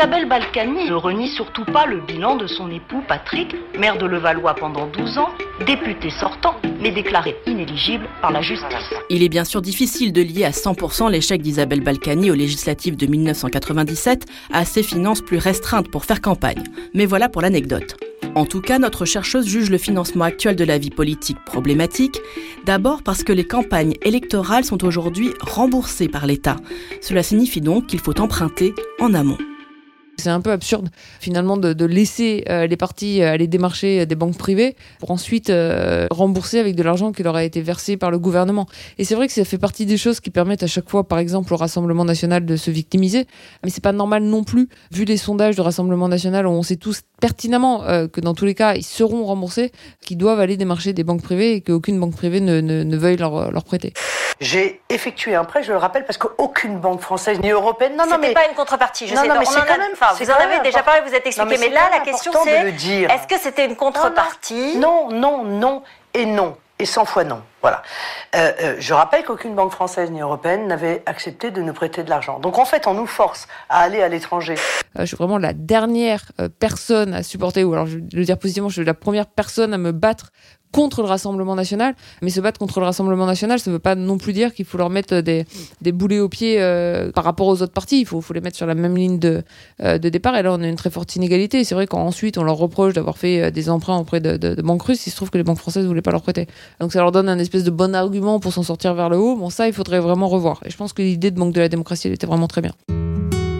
Isabelle 0.00 0.30
Balkany 0.30 0.88
ne 0.88 0.94
renie 0.94 1.28
surtout 1.28 1.66
pas 1.66 1.84
le 1.84 2.00
bilan 2.00 2.36
de 2.36 2.46
son 2.46 2.70
époux 2.70 3.02
Patrick, 3.06 3.54
maire 3.78 3.98
de 3.98 4.06
Levallois 4.06 4.54
pendant 4.54 4.86
12 4.86 5.18
ans, 5.18 5.28
député 5.66 6.08
sortant, 6.08 6.54
mais 6.80 6.90
déclaré 6.90 7.36
inéligible 7.44 8.08
par 8.22 8.32
la 8.32 8.40
justice. 8.40 8.94
Il 9.10 9.22
est 9.22 9.28
bien 9.28 9.44
sûr 9.44 9.60
difficile 9.60 10.14
de 10.14 10.22
lier 10.22 10.44
à 10.44 10.52
100% 10.52 11.10
l'échec 11.10 11.42
d'Isabelle 11.42 11.82
Balkany 11.82 12.30
aux 12.30 12.34
législatives 12.34 12.96
de 12.96 13.04
1997 13.04 14.24
à 14.50 14.64
ses 14.64 14.82
finances 14.82 15.20
plus 15.20 15.36
restreintes 15.36 15.90
pour 15.90 16.06
faire 16.06 16.22
campagne. 16.22 16.64
Mais 16.94 17.04
voilà 17.04 17.28
pour 17.28 17.42
l'anecdote. 17.42 17.94
En 18.34 18.46
tout 18.46 18.62
cas, 18.62 18.78
notre 18.78 19.04
chercheuse 19.04 19.46
juge 19.46 19.68
le 19.68 19.76
financement 19.76 20.24
actuel 20.24 20.56
de 20.56 20.64
la 20.64 20.78
vie 20.78 20.88
politique 20.88 21.44
problématique, 21.44 22.22
d'abord 22.64 23.02
parce 23.02 23.22
que 23.22 23.34
les 23.34 23.44
campagnes 23.44 23.96
électorales 24.00 24.64
sont 24.64 24.82
aujourd'hui 24.82 25.34
remboursées 25.42 26.08
par 26.08 26.26
l'État. 26.26 26.56
Cela 27.02 27.22
signifie 27.22 27.60
donc 27.60 27.88
qu'il 27.88 28.00
faut 28.00 28.18
emprunter 28.18 28.74
en 28.98 29.12
amont. 29.12 29.36
C'est 30.20 30.30
un 30.30 30.40
peu 30.40 30.52
absurde 30.52 30.90
finalement 31.18 31.56
de, 31.56 31.84
laisser 31.84 32.44
euh, 32.48 32.66
les 32.66 32.76
partis 32.76 33.22
euh, 33.22 33.32
aller 33.32 33.46
démarcher 33.46 34.06
des 34.06 34.14
banques 34.14 34.36
privées 34.36 34.76
pour 35.00 35.10
ensuite 35.10 35.50
euh, 35.50 36.06
rembourser 36.10 36.58
avec 36.58 36.76
de 36.76 36.82
l'argent 36.82 37.10
qui 37.10 37.22
leur 37.22 37.36
a 37.36 37.42
été 37.42 37.62
versé 37.62 37.96
par 37.96 38.10
le 38.10 38.18
gouvernement. 38.18 38.66
Et 38.98 39.04
c'est 39.04 39.14
vrai 39.14 39.26
que 39.26 39.32
ça 39.32 39.44
fait 39.44 39.58
partie 39.58 39.86
des 39.86 39.96
choses 39.96 40.20
qui 40.20 40.30
permettent 40.30 40.62
à 40.62 40.66
chaque 40.66 40.88
fois, 40.88 41.08
par 41.08 41.18
exemple, 41.18 41.52
au 41.52 41.56
Rassemblement 41.56 42.04
national 42.04 42.44
de 42.44 42.56
se 42.56 42.70
victimiser. 42.70 43.26
Mais 43.64 43.70
c'est 43.70 43.82
pas 43.82 43.92
normal 43.92 44.22
non 44.22 44.44
plus, 44.44 44.68
vu 44.92 45.04
les 45.04 45.16
sondages 45.16 45.56
du 45.56 45.62
Rassemblement 45.62 46.08
national 46.08 46.46
où 46.46 46.50
on 46.50 46.62
sait 46.62 46.76
tous 46.76 47.00
pertinemment 47.20 47.80
que 48.10 48.20
dans 48.20 48.34
tous 48.34 48.46
les 48.46 48.54
cas, 48.54 48.74
ils 48.74 48.84
seront 48.84 49.24
remboursés, 49.24 49.72
qu'ils 50.00 50.16
doivent 50.16 50.40
aller 50.40 50.56
démarcher 50.56 50.92
des 50.92 51.04
banques 51.04 51.22
privées 51.22 51.54
et 51.54 51.60
qu'aucune 51.60 51.98
banque 52.00 52.14
privée 52.14 52.40
ne, 52.40 52.60
ne, 52.60 52.96
veuille 52.96 53.16
leur, 53.16 53.50
leur 53.50 53.64
prêter. 53.64 53.92
J'ai 54.40 54.80
effectué 54.88 55.34
un 55.34 55.44
prêt, 55.44 55.62
je 55.62 55.70
le 55.70 55.76
rappelle, 55.76 56.06
parce 56.06 56.16
qu'aucune 56.16 56.78
banque 56.78 57.00
française 57.00 57.38
ni 57.40 57.50
européenne. 57.50 57.92
Non, 57.98 58.06
non, 58.06 58.16
mais 58.18 58.32
pas 58.32 58.48
une 58.48 58.54
contrepartie. 58.54 59.06
Je 59.06 59.14
sais, 59.14 59.28
mais 59.28 59.44
c'est 59.44 59.66
quand 59.66 59.78
même. 59.78 59.94
Vous 60.18 60.30
en 60.30 60.34
avez 60.34 60.60
déjà 60.60 60.82
parlé, 60.82 61.02
vous 61.08 61.14
êtes 61.14 61.26
expliqué. 61.26 61.58
Mais, 61.58 61.68
là, 61.68 61.88
la 61.92 62.00
question 62.00 62.32
c'est 62.44 62.68
est-ce 62.68 63.26
que 63.26 63.38
c'était 63.38 63.66
une 63.66 63.76
contrepartie 63.76 64.76
Non, 64.76 65.10
non, 65.10 65.44
non 65.44 65.82
et 66.14 66.26
non 66.26 66.56
et 66.80 66.86
100 66.86 67.04
fois 67.04 67.24
non. 67.24 67.42
Voilà. 67.60 67.82
Euh, 68.34 68.52
euh, 68.62 68.76
je 68.78 68.94
rappelle 68.94 69.24
qu'aucune 69.24 69.54
banque 69.54 69.72
française 69.72 70.10
ni 70.10 70.20
européenne 70.20 70.66
n'avait 70.66 71.02
accepté 71.04 71.50
de 71.50 71.60
nous 71.60 71.74
prêter 71.74 72.02
de 72.02 72.10
l'argent. 72.10 72.40
Donc 72.40 72.58
en 72.58 72.64
fait, 72.64 72.86
on 72.86 72.94
nous 72.94 73.06
force 73.06 73.46
à 73.68 73.80
aller 73.80 74.02
à 74.02 74.08
l'étranger. 74.08 74.54
Euh, 74.96 75.00
je 75.00 75.06
suis 75.06 75.16
vraiment 75.16 75.38
la 75.38 75.52
dernière 75.52 76.32
personne 76.58 77.12
à 77.12 77.22
supporter, 77.22 77.64
ou 77.64 77.74
alors 77.74 77.86
je 77.86 77.98
vais 77.98 78.04
le 78.12 78.24
dire 78.24 78.38
positivement, 78.38 78.70
je 78.70 78.74
suis 78.74 78.84
la 78.84 78.94
première 78.94 79.26
personne 79.26 79.74
à 79.74 79.78
me 79.78 79.92
battre 79.92 80.30
contre 80.72 81.02
le 81.02 81.08
Rassemblement 81.08 81.54
national. 81.54 81.94
Mais 82.22 82.30
se 82.30 82.40
battre 82.40 82.58
contre 82.58 82.80
le 82.80 82.86
Rassemblement 82.86 83.26
national, 83.26 83.58
ça 83.58 83.70
ne 83.70 83.74
veut 83.74 83.80
pas 83.80 83.94
non 83.94 84.18
plus 84.18 84.32
dire 84.32 84.54
qu'il 84.54 84.64
faut 84.64 84.78
leur 84.78 84.90
mettre 84.90 85.20
des, 85.20 85.44
boulets 85.92 86.20
aux 86.20 86.28
pieds 86.28 86.60
euh, 86.60 87.10
par 87.12 87.24
rapport 87.24 87.46
aux 87.46 87.62
autres 87.62 87.72
partis. 87.72 88.00
Il 88.00 88.06
faut, 88.06 88.22
les 88.32 88.40
mettre 88.40 88.56
sur 88.56 88.66
la 88.66 88.74
même 88.74 88.96
ligne 88.96 89.18
de, 89.18 89.42
euh, 89.82 89.98
de 89.98 90.08
départ. 90.08 90.36
Et 90.36 90.42
là, 90.42 90.52
on 90.52 90.62
a 90.62 90.68
une 90.68 90.76
très 90.76 90.90
forte 90.90 91.16
inégalité. 91.16 91.64
C'est 91.64 91.74
vrai 91.74 91.86
qu'ensuite, 91.86 92.38
on 92.38 92.44
leur 92.44 92.56
reproche 92.56 92.94
d'avoir 92.94 93.18
fait 93.18 93.42
euh, 93.42 93.50
des 93.50 93.70
emprunts 93.70 93.98
auprès 93.98 94.20
de, 94.20 94.36
de, 94.36 94.60
banques 94.62 94.82
russes. 94.82 95.06
Il 95.06 95.10
se 95.10 95.16
trouve 95.16 95.30
que 95.30 95.38
les 95.38 95.44
banques 95.44 95.58
françaises 95.58 95.84
ne 95.84 95.88
voulaient 95.88 96.02
pas 96.02 96.12
leur 96.12 96.22
prêter. 96.22 96.46
Donc 96.80 96.92
ça 96.92 97.00
leur 97.00 97.12
donne 97.12 97.28
un 97.28 97.38
espèce 97.38 97.64
de 97.64 97.70
bon 97.70 97.94
argument 97.94 98.40
pour 98.40 98.52
s'en 98.52 98.62
sortir 98.62 98.94
vers 98.94 99.08
le 99.08 99.18
haut. 99.18 99.36
Bon, 99.36 99.50
ça, 99.50 99.66
il 99.66 99.72
faudrait 99.72 100.00
vraiment 100.00 100.28
revoir. 100.28 100.60
Et 100.64 100.70
je 100.70 100.76
pense 100.76 100.92
que 100.92 101.02
l'idée 101.02 101.30
de 101.30 101.38
Banque 101.38 101.54
de 101.54 101.60
la 101.60 101.68
démocratie, 101.68 102.08
elle 102.08 102.14
était 102.14 102.26
vraiment 102.26 102.48
très 102.48 102.60
bien. 102.60 102.72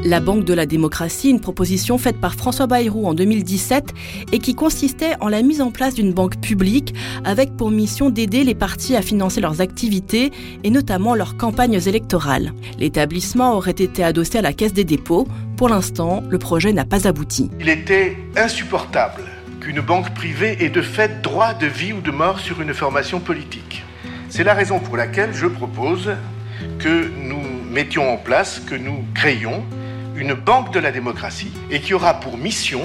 La 0.03 0.21
Banque 0.21 0.45
de 0.45 0.55
la 0.55 0.65
démocratie, 0.65 1.29
une 1.29 1.41
proposition 1.41 1.99
faite 1.99 2.19
par 2.23 2.35
François 2.35 2.67
Bayrou 2.67 3.07
en 3.07 3.13
2017 3.13 3.93
et 4.33 4.39
qui 4.39 4.55
consistait 4.55 5.13
en 5.21 5.29
la 5.29 5.43
mise 5.43 5.61
en 5.61 5.71
place 5.71 5.95
d'une 5.95 6.15
banque 6.15 6.41
publique 6.41 6.95
avec 7.23 7.55
pour 7.55 7.71
mission 7.71 8.09
d'aider 8.09 8.43
les 8.43 8.55
partis 8.55 8.97
à 8.97 9.03
financer 9.03 9.43
leurs 9.43 9.61
activités 9.61 10.33
et 10.65 10.71
notamment 10.71 11.15
leurs 11.15 11.37
campagnes 11.37 11.79
électorales. 11.87 12.55
L'établissement 12.79 13.55
aurait 13.55 13.73
été 13.73 14.03
adossé 14.03 14.39
à 14.39 14.43
la 14.43 14.55
Caisse 14.55 14.73
des 14.73 14.85
dépôts. 14.85 15.29
Pour 15.59 15.69
l'instant, 15.69 16.23
le 16.31 16.39
projet 16.39 16.73
n'a 16.73 16.87
pas 16.87 17.07
abouti. 17.07 17.51
Il 17.61 17.69
était 17.69 18.17
insupportable 18.37 19.25
qu'une 19.61 19.83
banque 19.83 20.15
privée 20.15 20.65
ait 20.65 20.71
de 20.71 20.81
fait 20.81 21.21
droit 21.21 21.53
de 21.53 21.67
vie 21.67 21.93
ou 21.93 22.01
de 22.01 22.11
mort 22.11 22.41
sur 22.41 22.63
une 22.63 22.73
formation 22.73 23.21
politique. 23.21 23.85
C'est 24.31 24.45
la 24.45 24.55
raison 24.55 24.81
pour 24.81 24.97
laquelle 24.97 25.35
je 25.35 25.47
propose 25.47 26.11
que 26.79 27.11
nous 27.19 27.43
mettions 27.71 28.11
en 28.11 28.17
place, 28.17 28.61
que 28.61 28.75
nous 28.75 29.05
créions 29.15 29.63
une 30.17 30.35
banque 30.35 30.73
de 30.73 30.81
la 30.81 30.93
démocratie 30.93 31.53
et 31.71 31.81
qui 31.81 31.95
aura 31.95 32.15
pour 32.15 32.37
mission 32.37 32.81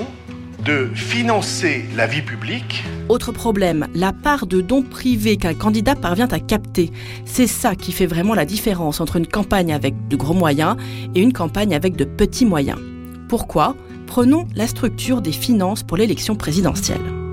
de 0.64 0.90
financer 0.96 1.86
la 1.96 2.08
vie 2.08 2.24
publique. 2.24 2.84
Autre 3.08 3.32
problème, 3.32 3.88
la 3.94 4.12
part 4.12 4.48
de 4.48 4.62
dons 4.62 4.82
privés 4.82 5.38
qu'un 5.38 5.54
candidat 5.54 5.96
parvient 5.96 6.28
à 6.30 6.40
capter. 6.40 6.92
C'est 7.24 7.48
ça 7.48 7.76
qui 7.76 7.92
fait 7.92 8.08
vraiment 8.08 8.34
la 8.34 8.46
différence 8.46 9.00
entre 9.00 9.18
une 9.18 9.28
campagne 9.28 9.72
avec 9.72 10.08
de 10.08 10.16
gros 10.16 10.34
moyens 10.34 10.76
et 11.14 11.22
une 11.22 11.34
campagne 11.34 11.76
avec 11.76 11.96
de 11.96 12.04
petits 12.04 12.46
moyens. 12.46 12.80
Pourquoi? 13.30 13.76
Prenons 14.08 14.48
la 14.56 14.68
structure 14.68 15.22
des 15.22 15.32
finances 15.32 15.84
pour 15.84 15.98
l'élection 15.98 16.36
présidentielle. 16.36 17.25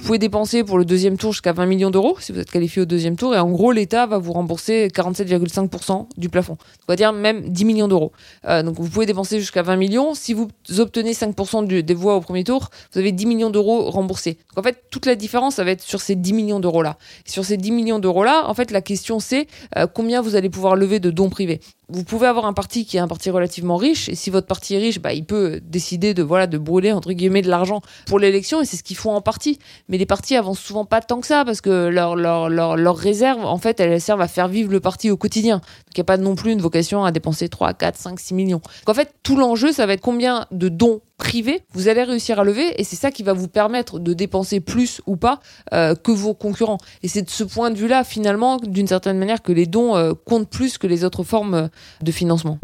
Vous 0.00 0.06
pouvez 0.06 0.18
dépenser 0.18 0.64
pour 0.64 0.78
le 0.78 0.86
deuxième 0.86 1.18
tour 1.18 1.32
jusqu'à 1.32 1.52
20 1.52 1.66
millions 1.66 1.90
d'euros 1.90 2.16
si 2.20 2.32
vous 2.32 2.38
êtes 2.40 2.50
qualifié 2.50 2.80
au 2.80 2.84
deuxième 2.86 3.16
tour. 3.16 3.34
Et 3.34 3.38
en 3.38 3.50
gros, 3.50 3.70
l'État 3.70 4.06
va 4.06 4.16
vous 4.16 4.32
rembourser 4.32 4.88
47,5% 4.88 6.06
du 6.16 6.30
plafond. 6.30 6.56
On 6.88 6.92
va 6.92 6.96
dire 6.96 7.12
même 7.12 7.50
10 7.50 7.64
millions 7.66 7.86
d'euros. 7.86 8.10
Euh, 8.46 8.62
donc 8.62 8.76
vous 8.80 8.88
pouvez 8.88 9.04
dépenser 9.04 9.38
jusqu'à 9.38 9.62
20 9.62 9.76
millions. 9.76 10.14
Si 10.14 10.32
vous 10.32 10.48
obtenez 10.78 11.12
5% 11.12 11.82
des 11.82 11.94
voix 11.94 12.16
au 12.16 12.22
premier 12.22 12.44
tour, 12.44 12.70
vous 12.92 12.98
avez 12.98 13.12
10 13.12 13.26
millions 13.26 13.50
d'euros 13.50 13.90
remboursés. 13.90 14.38
Donc 14.56 14.64
en 14.64 14.68
fait, 14.68 14.82
toute 14.90 15.04
la 15.04 15.14
différence, 15.16 15.56
ça 15.56 15.64
va 15.64 15.70
être 15.70 15.82
sur 15.82 16.00
ces 16.00 16.16
10 16.16 16.32
millions 16.32 16.60
d'euros-là. 16.60 16.96
Sur 17.26 17.44
ces 17.44 17.58
10 17.58 17.70
millions 17.70 17.98
d'euros-là, 17.98 18.44
en 18.48 18.54
fait, 18.54 18.70
la 18.70 18.80
question 18.80 19.20
c'est 19.20 19.48
euh, 19.76 19.86
combien 19.86 20.22
vous 20.22 20.34
allez 20.34 20.48
pouvoir 20.48 20.76
lever 20.76 20.98
de 20.98 21.10
dons 21.10 21.28
privés. 21.28 21.60
Vous 21.92 22.04
pouvez 22.04 22.26
avoir 22.26 22.46
un 22.46 22.52
parti 22.52 22.84
qui 22.84 22.96
est 22.96 23.00
un 23.00 23.08
parti 23.08 23.30
relativement 23.30 23.76
riche, 23.76 24.08
et 24.08 24.14
si 24.14 24.30
votre 24.30 24.46
parti 24.46 24.74
est 24.74 24.78
riche, 24.78 25.00
bah, 25.00 25.12
il 25.12 25.24
peut 25.24 25.60
décider 25.62 26.14
de 26.14 26.22
voilà 26.22 26.46
de 26.46 26.58
brûler 26.58 26.92
entre 26.92 27.12
guillemets 27.12 27.42
de 27.42 27.48
l'argent 27.48 27.80
pour 28.06 28.18
l'élection, 28.18 28.60
et 28.60 28.64
c'est 28.64 28.76
ce 28.76 28.82
qu'ils 28.82 28.96
font 28.96 29.12
en 29.12 29.20
partie. 29.20 29.58
Mais 29.88 29.98
les 29.98 30.06
partis 30.06 30.36
avancent 30.36 30.60
souvent 30.60 30.84
pas 30.84 31.00
tant 31.00 31.20
que 31.20 31.26
ça 31.26 31.44
parce 31.44 31.60
que 31.60 31.88
leurs 31.88 32.16
leur, 32.16 32.48
leur, 32.48 32.76
leur 32.76 32.96
réserves, 32.96 33.44
en 33.44 33.58
fait, 33.58 33.80
elles 33.80 34.00
servent 34.00 34.20
à 34.20 34.28
faire 34.28 34.48
vivre 34.48 34.70
le 34.70 34.80
parti 34.80 35.10
au 35.10 35.16
quotidien. 35.16 35.56
Donc 35.56 35.96
il 35.96 36.00
n'y 36.00 36.02
a 36.02 36.04
pas 36.04 36.16
non 36.16 36.34
plus 36.34 36.52
une 36.52 36.60
vocation 36.60 37.04
à 37.04 37.12
dépenser 37.12 37.48
3, 37.48 37.74
4, 37.74 37.96
5, 37.96 38.20
6 38.20 38.34
millions. 38.34 38.60
Donc 38.60 38.88
en 38.88 38.94
fait, 38.94 39.14
tout 39.22 39.36
l'enjeu, 39.36 39.72
ça 39.72 39.86
va 39.86 39.94
être 39.94 40.00
combien 40.00 40.46
de 40.50 40.68
dons 40.68 41.00
privés 41.20 41.62
vous 41.74 41.88
allez 41.88 42.02
réussir 42.02 42.40
à 42.40 42.44
lever, 42.44 42.80
et 42.80 42.84
c'est 42.84 42.96
ça 42.96 43.10
qui 43.10 43.22
va 43.22 43.34
vous 43.34 43.46
permettre 43.46 43.98
de 43.98 44.14
dépenser 44.14 44.58
plus 44.58 45.02
ou 45.06 45.16
pas 45.16 45.40
euh, 45.72 45.94
que 45.94 46.10
vos 46.10 46.34
concurrents. 46.34 46.78
Et 47.02 47.08
c'est 47.08 47.22
de 47.22 47.30
ce 47.30 47.44
point 47.44 47.70
de 47.70 47.76
vue-là, 47.76 48.04
finalement, 48.04 48.56
d'une 48.56 48.86
certaine 48.86 49.18
manière, 49.18 49.42
que 49.42 49.52
les 49.52 49.66
dons 49.66 49.96
euh, 49.96 50.14
comptent 50.24 50.48
plus 50.48 50.78
que 50.78 50.86
les 50.86 51.04
autres 51.04 51.22
formes 51.22 51.54
euh, 51.54 51.68
de 52.02 52.12
financement. 52.12 52.58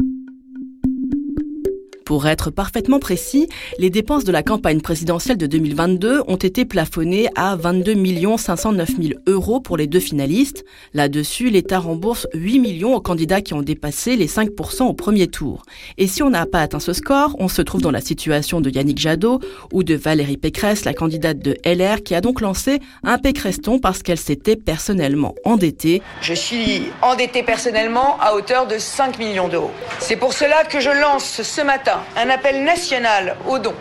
Pour 2.07 2.25
être 2.25 2.51
parfaitement 2.51 2.99
précis, 2.99 3.49
les 3.79 3.89
dépenses 3.89 4.23
de 4.23 4.31
la 4.31 4.41
campagne 4.41 4.79
présidentielle 4.79 5.35
de 5.35 5.45
2022 5.45 6.21
ont 6.25 6.37
été 6.37 6.63
plafonnées 6.63 7.27
à 7.35 7.57
22 7.57 7.97
509 8.37 8.89
000 8.97 9.19
euros 9.27 9.59
pour 9.59 9.75
les 9.75 9.87
deux 9.87 9.99
finalistes. 9.99 10.63
Là-dessus, 10.93 11.49
l'État 11.49 11.79
rembourse 11.79 12.25
8 12.33 12.59
millions 12.59 12.95
aux 12.95 13.01
candidats 13.01 13.41
qui 13.41 13.53
ont 13.53 13.61
dépassé 13.61 14.15
les 14.15 14.27
5% 14.27 14.83
au 14.83 14.93
premier 14.93 15.27
tour. 15.27 15.63
Et 15.97 16.07
si 16.07 16.23
on 16.23 16.29
n'a 16.29 16.45
pas 16.45 16.61
atteint 16.61 16.79
ce 16.79 16.93
score, 16.93 17.35
on 17.39 17.49
se 17.49 17.61
trouve 17.61 17.81
dans 17.81 17.91
la 17.91 17.99
situation 17.99 18.61
de 18.61 18.69
Yannick 18.69 18.99
Jadot 18.99 19.41
ou 19.73 19.83
de 19.83 19.95
Valérie 19.95 20.37
Pécresse, 20.37 20.85
la 20.85 20.93
candidate 20.93 21.39
de 21.39 21.57
LR, 21.65 22.03
qui 22.03 22.15
a 22.15 22.21
donc 22.21 22.39
lancé 22.39 22.79
un 23.03 23.17
Pécreston 23.17 23.79
parce 23.79 24.01
qu'elle 24.01 24.17
s'était 24.17 24.55
personnellement 24.55 25.35
endettée. 25.43 26.01
Je 26.21 26.33
suis 26.33 26.83
endettée 27.01 27.43
personnellement 27.43 28.17
à 28.21 28.33
hauteur 28.33 28.65
de 28.65 28.77
5 28.77 29.19
millions 29.19 29.49
d'euros. 29.49 29.71
C'est 29.99 30.15
pour 30.15 30.31
cela 30.31 30.63
que 30.63 30.79
je 30.79 31.01
lance 31.01 31.41
ce 31.41 31.61
matin 31.61 31.96
un 32.15 32.29
appel 32.29 32.63
national 32.63 33.35
aux 33.47 33.59
dons. 33.59 33.75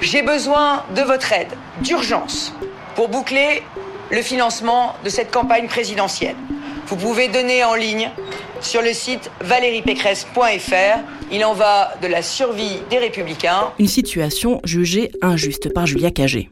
J'ai 0.00 0.22
besoin 0.22 0.84
de 0.94 1.02
votre 1.02 1.32
aide, 1.32 1.52
d'urgence, 1.80 2.52
pour 2.94 3.08
boucler 3.08 3.62
le 4.10 4.22
financement 4.22 4.94
de 5.04 5.10
cette 5.10 5.30
campagne 5.30 5.68
présidentielle. 5.68 6.36
Vous 6.86 6.96
pouvez 6.96 7.28
donner 7.28 7.64
en 7.64 7.74
ligne 7.74 8.10
sur 8.60 8.82
le 8.82 8.92
site 8.92 9.30
valériepécresse.fr. 9.40 10.98
Il 11.30 11.44
en 11.44 11.52
va 11.52 11.92
de 12.00 12.06
la 12.06 12.22
survie 12.22 12.78
des 12.90 12.98
républicains. 12.98 13.72
Une 13.78 13.88
situation 13.88 14.60
jugée 14.64 15.10
injuste 15.20 15.72
par 15.72 15.86
Julia 15.86 16.10
Cagé. 16.10 16.48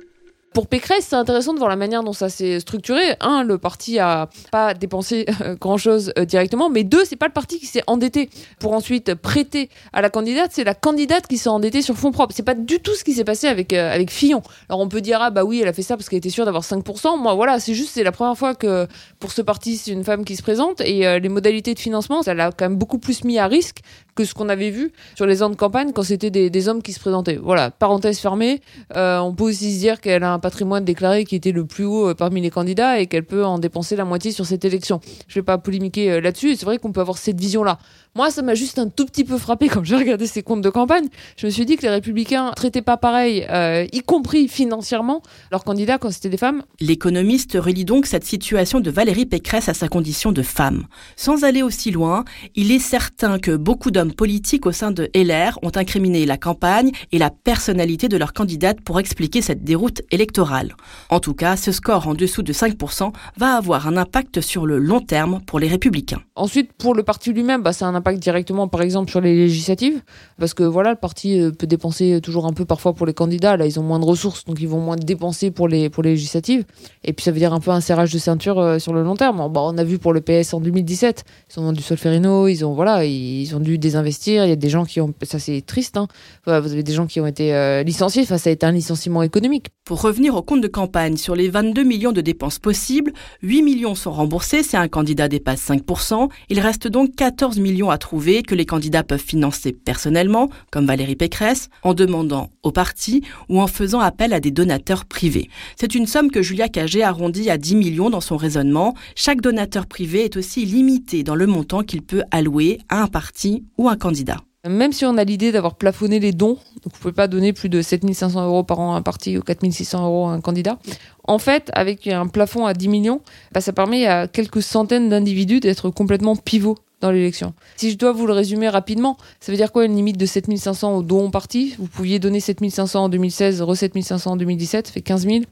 Pour 0.57 0.69
Pécresse, 0.69 1.09
c'est 1.11 1.17
intéressant 1.17 1.53
de 1.53 1.59
voir 1.59 1.69
la 1.69 1.77
manière 1.77 2.03
dont 2.03 2.15
ça 2.15 2.31
s'est 2.31 2.61
structuré. 2.61 3.15
Un, 3.21 3.43
le 3.43 3.59
parti 3.59 3.99
a 3.99 4.31
pas 4.51 4.73
dépensé 4.73 5.27
euh, 5.43 5.55
grand-chose 5.55 6.15
euh, 6.19 6.25
directement, 6.25 6.71
mais 6.71 6.83
deux, 6.83 7.05
c'est 7.05 7.17
pas 7.17 7.27
le 7.27 7.33
parti 7.35 7.61
qui 7.61 7.67
s'est 7.67 7.83
endetté 7.87 8.31
pour 8.59 8.73
ensuite 8.73 9.15
prêter 9.17 9.69
à 9.93 10.01
la 10.01 10.09
candidate, 10.09 10.53
c'est 10.55 10.65
la 10.65 10.73
candidate 10.73 11.27
qui 11.27 11.37
s'est 11.37 11.51
endettée 11.51 11.83
sur 11.83 11.95
fonds 11.95 12.11
propres. 12.11 12.33
C'est 12.35 12.43
pas 12.43 12.55
du 12.55 12.81
tout 12.81 12.95
ce 12.95 13.05
qui 13.05 13.13
s'est 13.13 13.23
passé 13.23 13.49
avec 13.49 13.75
euh, 13.75 13.93
avec 13.93 14.11
Fillon. 14.11 14.41
Alors 14.71 14.81
on 14.81 14.89
peut 14.89 15.03
dire 15.03 15.19
ah 15.21 15.29
bah 15.29 15.45
oui, 15.45 15.61
elle 15.61 15.69
a 15.69 15.75
fait 15.75 15.83
ça 15.83 15.95
parce 15.99 16.09
qu'elle 16.09 16.21
était 16.21 16.31
sûre 16.31 16.47
d'avoir 16.47 16.65
5%. 16.65 17.21
Moi 17.21 17.35
voilà, 17.35 17.61
c'est 17.61 17.75
juste 17.75 17.91
c'est 17.93 18.03
la 18.03 18.13
première 18.13 18.39
fois 18.39 18.55
que 18.55 18.87
pour 19.21 19.33
ce 19.33 19.43
parti, 19.43 19.77
c'est 19.77 19.91
une 19.91 20.05
femme 20.05 20.25
qui 20.25 20.37
se 20.37 20.43
présente 20.43 20.81
et 20.81 21.21
les 21.21 21.29
modalités 21.29 21.75
de 21.75 21.79
financement, 21.79 22.23
ça 22.23 22.33
l'a 22.33 22.51
quand 22.51 22.65
même 22.65 22.79
beaucoup 22.79 22.99
plus 22.99 23.25
mis 23.25 23.39
à 23.39 23.47
risque 23.47 23.81
que 24.17 24.25
ce 24.25 24.35
qu'on 24.35 24.49
avait 24.49 24.71
vu 24.71 24.93
sur 25.15 25.27
les 25.27 25.45
ans 25.45 25.51
de 25.51 25.55
campagne 25.55 25.93
quand 25.93 26.03
c'était 26.03 26.31
des, 26.31 26.69
hommes 26.69 26.83
qui 26.83 26.93
se 26.93 26.99
présentaient. 26.99 27.37
Voilà, 27.37 27.71
parenthèse 27.71 28.19
fermée. 28.19 28.61
on 28.95 29.35
peut 29.37 29.45
aussi 29.45 29.73
se 29.75 29.79
dire 29.79 30.01
qu'elle 30.01 30.25
a 30.25 30.33
un 30.33 30.41
patrimoine 30.41 30.85
déclaré 30.85 31.25
qui 31.25 31.37
était 31.37 31.53
le 31.53 31.65
plus 31.65 31.85
haut 31.85 32.09
euh, 32.09 32.15
parmi 32.15 32.41
les 32.41 32.51
candidats 32.51 32.99
et 32.99 33.07
qu'elle 33.07 33.25
peut 33.25 33.45
en 33.45 33.59
dépenser 33.59 33.97
la 33.97 34.05
moitié 34.05 34.33
sur 34.33 34.47
cette 34.47 34.65
élection. 34.65 35.01
Je 35.29 35.39
vais 35.39 35.45
pas 35.45 35.59
polémiquer 35.59 36.13
euh, 36.13 36.21
là-dessus. 36.21 36.57
C'est 36.57 36.65
vrai 36.65 36.79
qu'on 36.79 36.93
peut 36.93 37.01
avoir 37.01 37.19
cette 37.19 37.39
vision-là. 37.39 37.79
Moi, 38.17 38.31
ça 38.31 38.41
m'a 38.41 38.55
juste 38.55 38.79
un 38.79 38.89
tout 38.89 39.05
petit 39.05 39.25
peu 39.25 39.37
frappé 39.37 39.69
quand 39.69 39.85
j'ai 39.85 39.95
regardé 39.95 40.27
ces 40.27 40.43
comptes 40.43 40.63
de 40.63 40.71
campagne. 40.71 41.09
Je 41.37 41.45
me 41.45 41.51
suis 41.51 41.67
dit 41.67 41.77
que 41.77 41.83
les 41.83 41.91
républicains 41.91 42.51
traitaient 42.57 42.81
pas 42.81 42.97
pareil, 42.97 43.47
euh, 43.51 43.87
y 43.93 44.01
compris 44.01 44.49
financièrement, 44.49 45.21
leurs 45.51 45.65
candidats 45.65 45.99
quand 45.99 46.11
c'était 46.11 46.31
des 46.31 46.39
femmes. 46.39 46.63
L'économiste 46.81 47.59
relie 47.61 47.85
donc 47.85 48.07
cette 48.07 48.25
situation 48.25 48.81
de 48.81 48.91
Valérie 48.91 49.27
Pécresse 49.27 49.69
à 49.69 49.75
sa 49.75 49.89
condition 49.89 50.33
de 50.33 50.41
femme. 50.41 50.87
Sans 51.17 51.45
aller 51.45 51.63
aussi 51.63 51.91
loin, 51.91 52.25
il 52.55 52.73
est 52.73 52.79
certain 52.79 53.39
que 53.39 53.55
beaucoup 53.55 53.91
d'hommes 53.91 54.15
politiques 54.15 54.65
au 54.65 54.73
sein 54.73 54.93
de 54.93 55.11
LR 55.15 55.59
ont 55.61 55.73
incriminé 55.75 56.25
la 56.25 56.39
campagne 56.39 56.93
et 57.13 57.19
la 57.19 57.29
personnalité 57.29 58.09
de 58.09 58.17
leur 58.17 58.33
candidate 58.33 58.81
pour 58.81 58.99
expliquer 58.99 59.43
cette 59.43 59.63
déroute 59.63 60.01
électorale. 60.11 60.75
En 61.11 61.21
tout 61.21 61.35
cas, 61.35 61.59
ce 61.59 61.71
score 61.71 62.09
en 62.09 62.15
dessous 62.15 62.43
de 62.43 62.55
5% 62.55 63.13
va 63.37 63.57
avoir 63.57 63.87
un 63.87 63.99
impact 63.99 64.41
sur 64.41 64.65
le 64.65 64.79
long 64.79 65.01
terme 65.01 65.43
pour 65.47 65.59
les 65.59 65.69
républicains. 65.69 66.23
Ensuite, 66.35 66.73
pour 66.73 66.95
le 66.95 67.03
parti 67.03 67.35
lui-même, 67.35 67.61
bah, 67.61 67.75
c'est 67.75 67.85
un 67.85 67.95
impact 67.95 68.06
directement, 68.15 68.69
par 68.69 68.83
exemple, 68.83 69.11
sur 69.11 69.21
les 69.21 69.35
législatives, 69.35 70.03
parce 70.39 70.55
que 70.55 70.63
voilà, 70.63 70.91
le 70.91 70.97
parti 70.97 71.41
euh, 71.41 71.51
peut 71.51 71.67
dépenser 71.67 72.21
toujours 72.23 72.47
un 72.47 72.53
peu 72.53 72.65
parfois 72.65 72.95
pour 72.95 73.07
les 73.07 73.15
candidats. 73.15 73.57
Là, 73.57 73.67
ils 73.67 73.81
ont 73.81 73.83
moins 73.83 73.99
de 73.99 74.05
ressources, 74.05 74.45
donc 74.45 74.61
ils 74.61 74.69
vont 74.69 74.81
moins 74.81 74.97
dépenser 74.97 75.51
pour 75.51 75.69
les 75.69 75.91
pour 75.91 76.03
les 76.03 76.11
législatives. 76.11 76.65
Et 77.05 77.13
puis 77.13 77.25
ça 77.25 77.31
veut 77.31 77.39
dire 77.39 77.53
un 77.53 77.61
peu 77.61 77.71
un 77.71 77.81
serrage 77.81 78.13
de 78.13 78.19
ceinture 78.19 78.59
euh, 78.59 78.79
sur 78.79 78.93
le 78.93 79.03
long 79.03 79.17
terme. 79.17 79.49
Bon, 79.51 79.73
on 79.73 79.79
a 79.79 79.85
vu 79.85 79.99
pour 79.99 80.13
le 80.13 80.21
PS 80.21 80.55
en 80.55 80.61
2017, 80.61 81.25
ils 81.51 81.61
ont 81.61 81.65
vendu 81.65 81.83
Solferino, 81.83 82.49
ils 82.49 82.65
ont 82.65 82.75
voilà, 82.75 83.05
ils 83.05 83.55
ont 83.55 83.61
dû 83.61 83.79
désinvestir. 83.79 84.45
Il 84.45 84.49
y 84.49 84.53
a 84.53 84.57
des 84.57 84.69
gens 84.69 84.85
qui 84.85 85.01
ont, 85.01 85.13
ça 85.23 85.39
c'est 85.39 85.61
triste. 85.63 85.97
Hein. 85.97 86.07
vous 86.47 86.53
avez 86.53 86.83
des 86.83 86.93
gens 86.93 87.07
qui 87.07 87.21
ont 87.21 87.27
été 87.27 87.55
euh, 87.55 87.83
licenciés. 87.83 88.25
Ça 88.25 88.37
a 88.45 88.51
été 88.51 88.67
un 88.67 88.73
licenciement 88.73 89.23
économique. 89.23 89.69
Pour 89.85 90.03
revenir 90.03 90.35
au 90.35 90.43
compte 90.43 90.61
de 90.61 90.69
campagne, 90.69 91.17
sur 91.17 91.35
les 91.35 91.49
22 91.49 91.83
millions 91.83 92.13
de 92.13 92.21
dépenses 92.21 92.59
possibles, 92.59 93.13
8 93.43 93.63
millions 93.63 93.95
sont 93.95 94.13
remboursés 94.13 94.63
si 94.63 94.77
un 94.77 94.89
candidat 94.89 95.29
dépasse 95.29 95.69
5%. 95.69 96.29
Il 96.49 96.61
reste 96.61 96.89
donc 96.89 97.15
14 97.17 97.59
millions 97.59 97.91
à 97.91 97.96
trouver 97.99 98.43
que 98.43 98.55
les 98.55 98.67
candidats 98.67 99.03
peuvent 99.03 99.23
financer 99.23 99.73
personnellement, 99.73 100.49
comme 100.71 100.87
Valérie 100.87 101.17
Pécresse, 101.17 101.69
en 101.83 101.95
demandant 101.95 102.51
au 102.63 102.73
parti 102.73 103.23
ou 103.49 103.61
en 103.61 103.67
faisant 103.67 104.01
appel 104.01 104.33
à 104.33 104.41
des 104.41 104.51
donateurs 104.51 105.05
privés. 105.05 105.49
C'est 105.77 105.95
une 105.95 106.07
somme 106.07 106.31
que 106.31 106.43
Julia 106.43 106.69
Cagé 106.69 107.03
arrondit 107.03 107.51
à 107.51 107.59
10 107.59 107.77
millions 107.77 108.11
dans 108.11 108.21
son 108.21 108.37
raisonnement. 108.37 108.95
Chaque 109.15 109.41
donateur 109.41 109.87
privé 109.87 110.25
est 110.25 110.37
aussi 110.37 110.65
limité 110.65 111.23
dans 111.23 111.35
le 111.35 111.47
montant 111.47 111.83
qu'il 111.83 112.03
peut 112.03 112.23
allouer 112.31 112.79
à 112.89 113.03
un 113.03 113.07
parti 113.07 113.65
ou 113.79 113.89
un 113.89 113.97
candidat. 113.97 114.39
Même 114.69 114.93
si 114.93 115.05
on 115.05 115.17
a 115.17 115.23
l'idée 115.23 115.53
d'avoir 115.53 115.77
plafonné 115.77 116.19
les 116.19 116.33
dons, 116.33 116.59
donc 116.83 116.93
vous 116.93 116.99
pouvez 117.01 117.13
pas 117.13 117.29
donner 117.29 117.53
plus 117.53 117.69
de 117.69 117.81
7500 117.81 118.47
euros 118.47 118.65
par 118.65 118.81
an 118.81 118.95
à 118.95 118.97
un 118.97 119.03
parti 119.03 119.39
ou 119.39 119.43
4600 119.43 120.05
euros 120.05 120.27
à 120.27 120.33
un 120.33 120.41
candidat. 120.41 120.79
En 121.25 121.39
fait, 121.39 121.71
avec 121.75 122.09
un 122.09 122.27
plafond 122.27 122.67
à 122.67 122.75
10 122.75 122.89
millions, 122.89 123.21
bah, 123.53 123.61
ça 123.61 123.73
permet 123.73 124.07
à 124.07 124.27
quelques 124.27 124.63
centaines 124.63 125.09
d'individus 125.09 125.61
d'être 125.61 125.91
complètement 125.91 126.35
pivots 126.35 126.79
dans 127.01 127.11
l'élection. 127.11 127.55
Si 127.77 127.91
je 127.91 127.99
dois 127.99 128.13
vous 128.13 128.27
le 128.27 128.33
résumer 128.33 128.69
rapidement, 128.69 129.17
ça 129.41 129.53
veut 129.53 129.59
dire 129.59 129.73
quoi 129.73 129.85
une 129.85 129.97
limite 129.97 130.17
de 130.17 130.27
7500 130.27 130.97
au 130.97 131.03
don 131.03 131.31
parti? 131.31 131.75
Vous 131.79 131.89
pouviez 131.89 132.19
donner 132.19 132.41
7500 132.41 133.05
en 133.05 133.09
2016, 133.09 133.63
re 133.63 133.77
7500 133.77 134.33
en 134.33 134.37
2017, 134.37 134.87
ça 134.87 134.93
fait 134.93 135.03
15 135.03 135.27
000. 135.27 135.45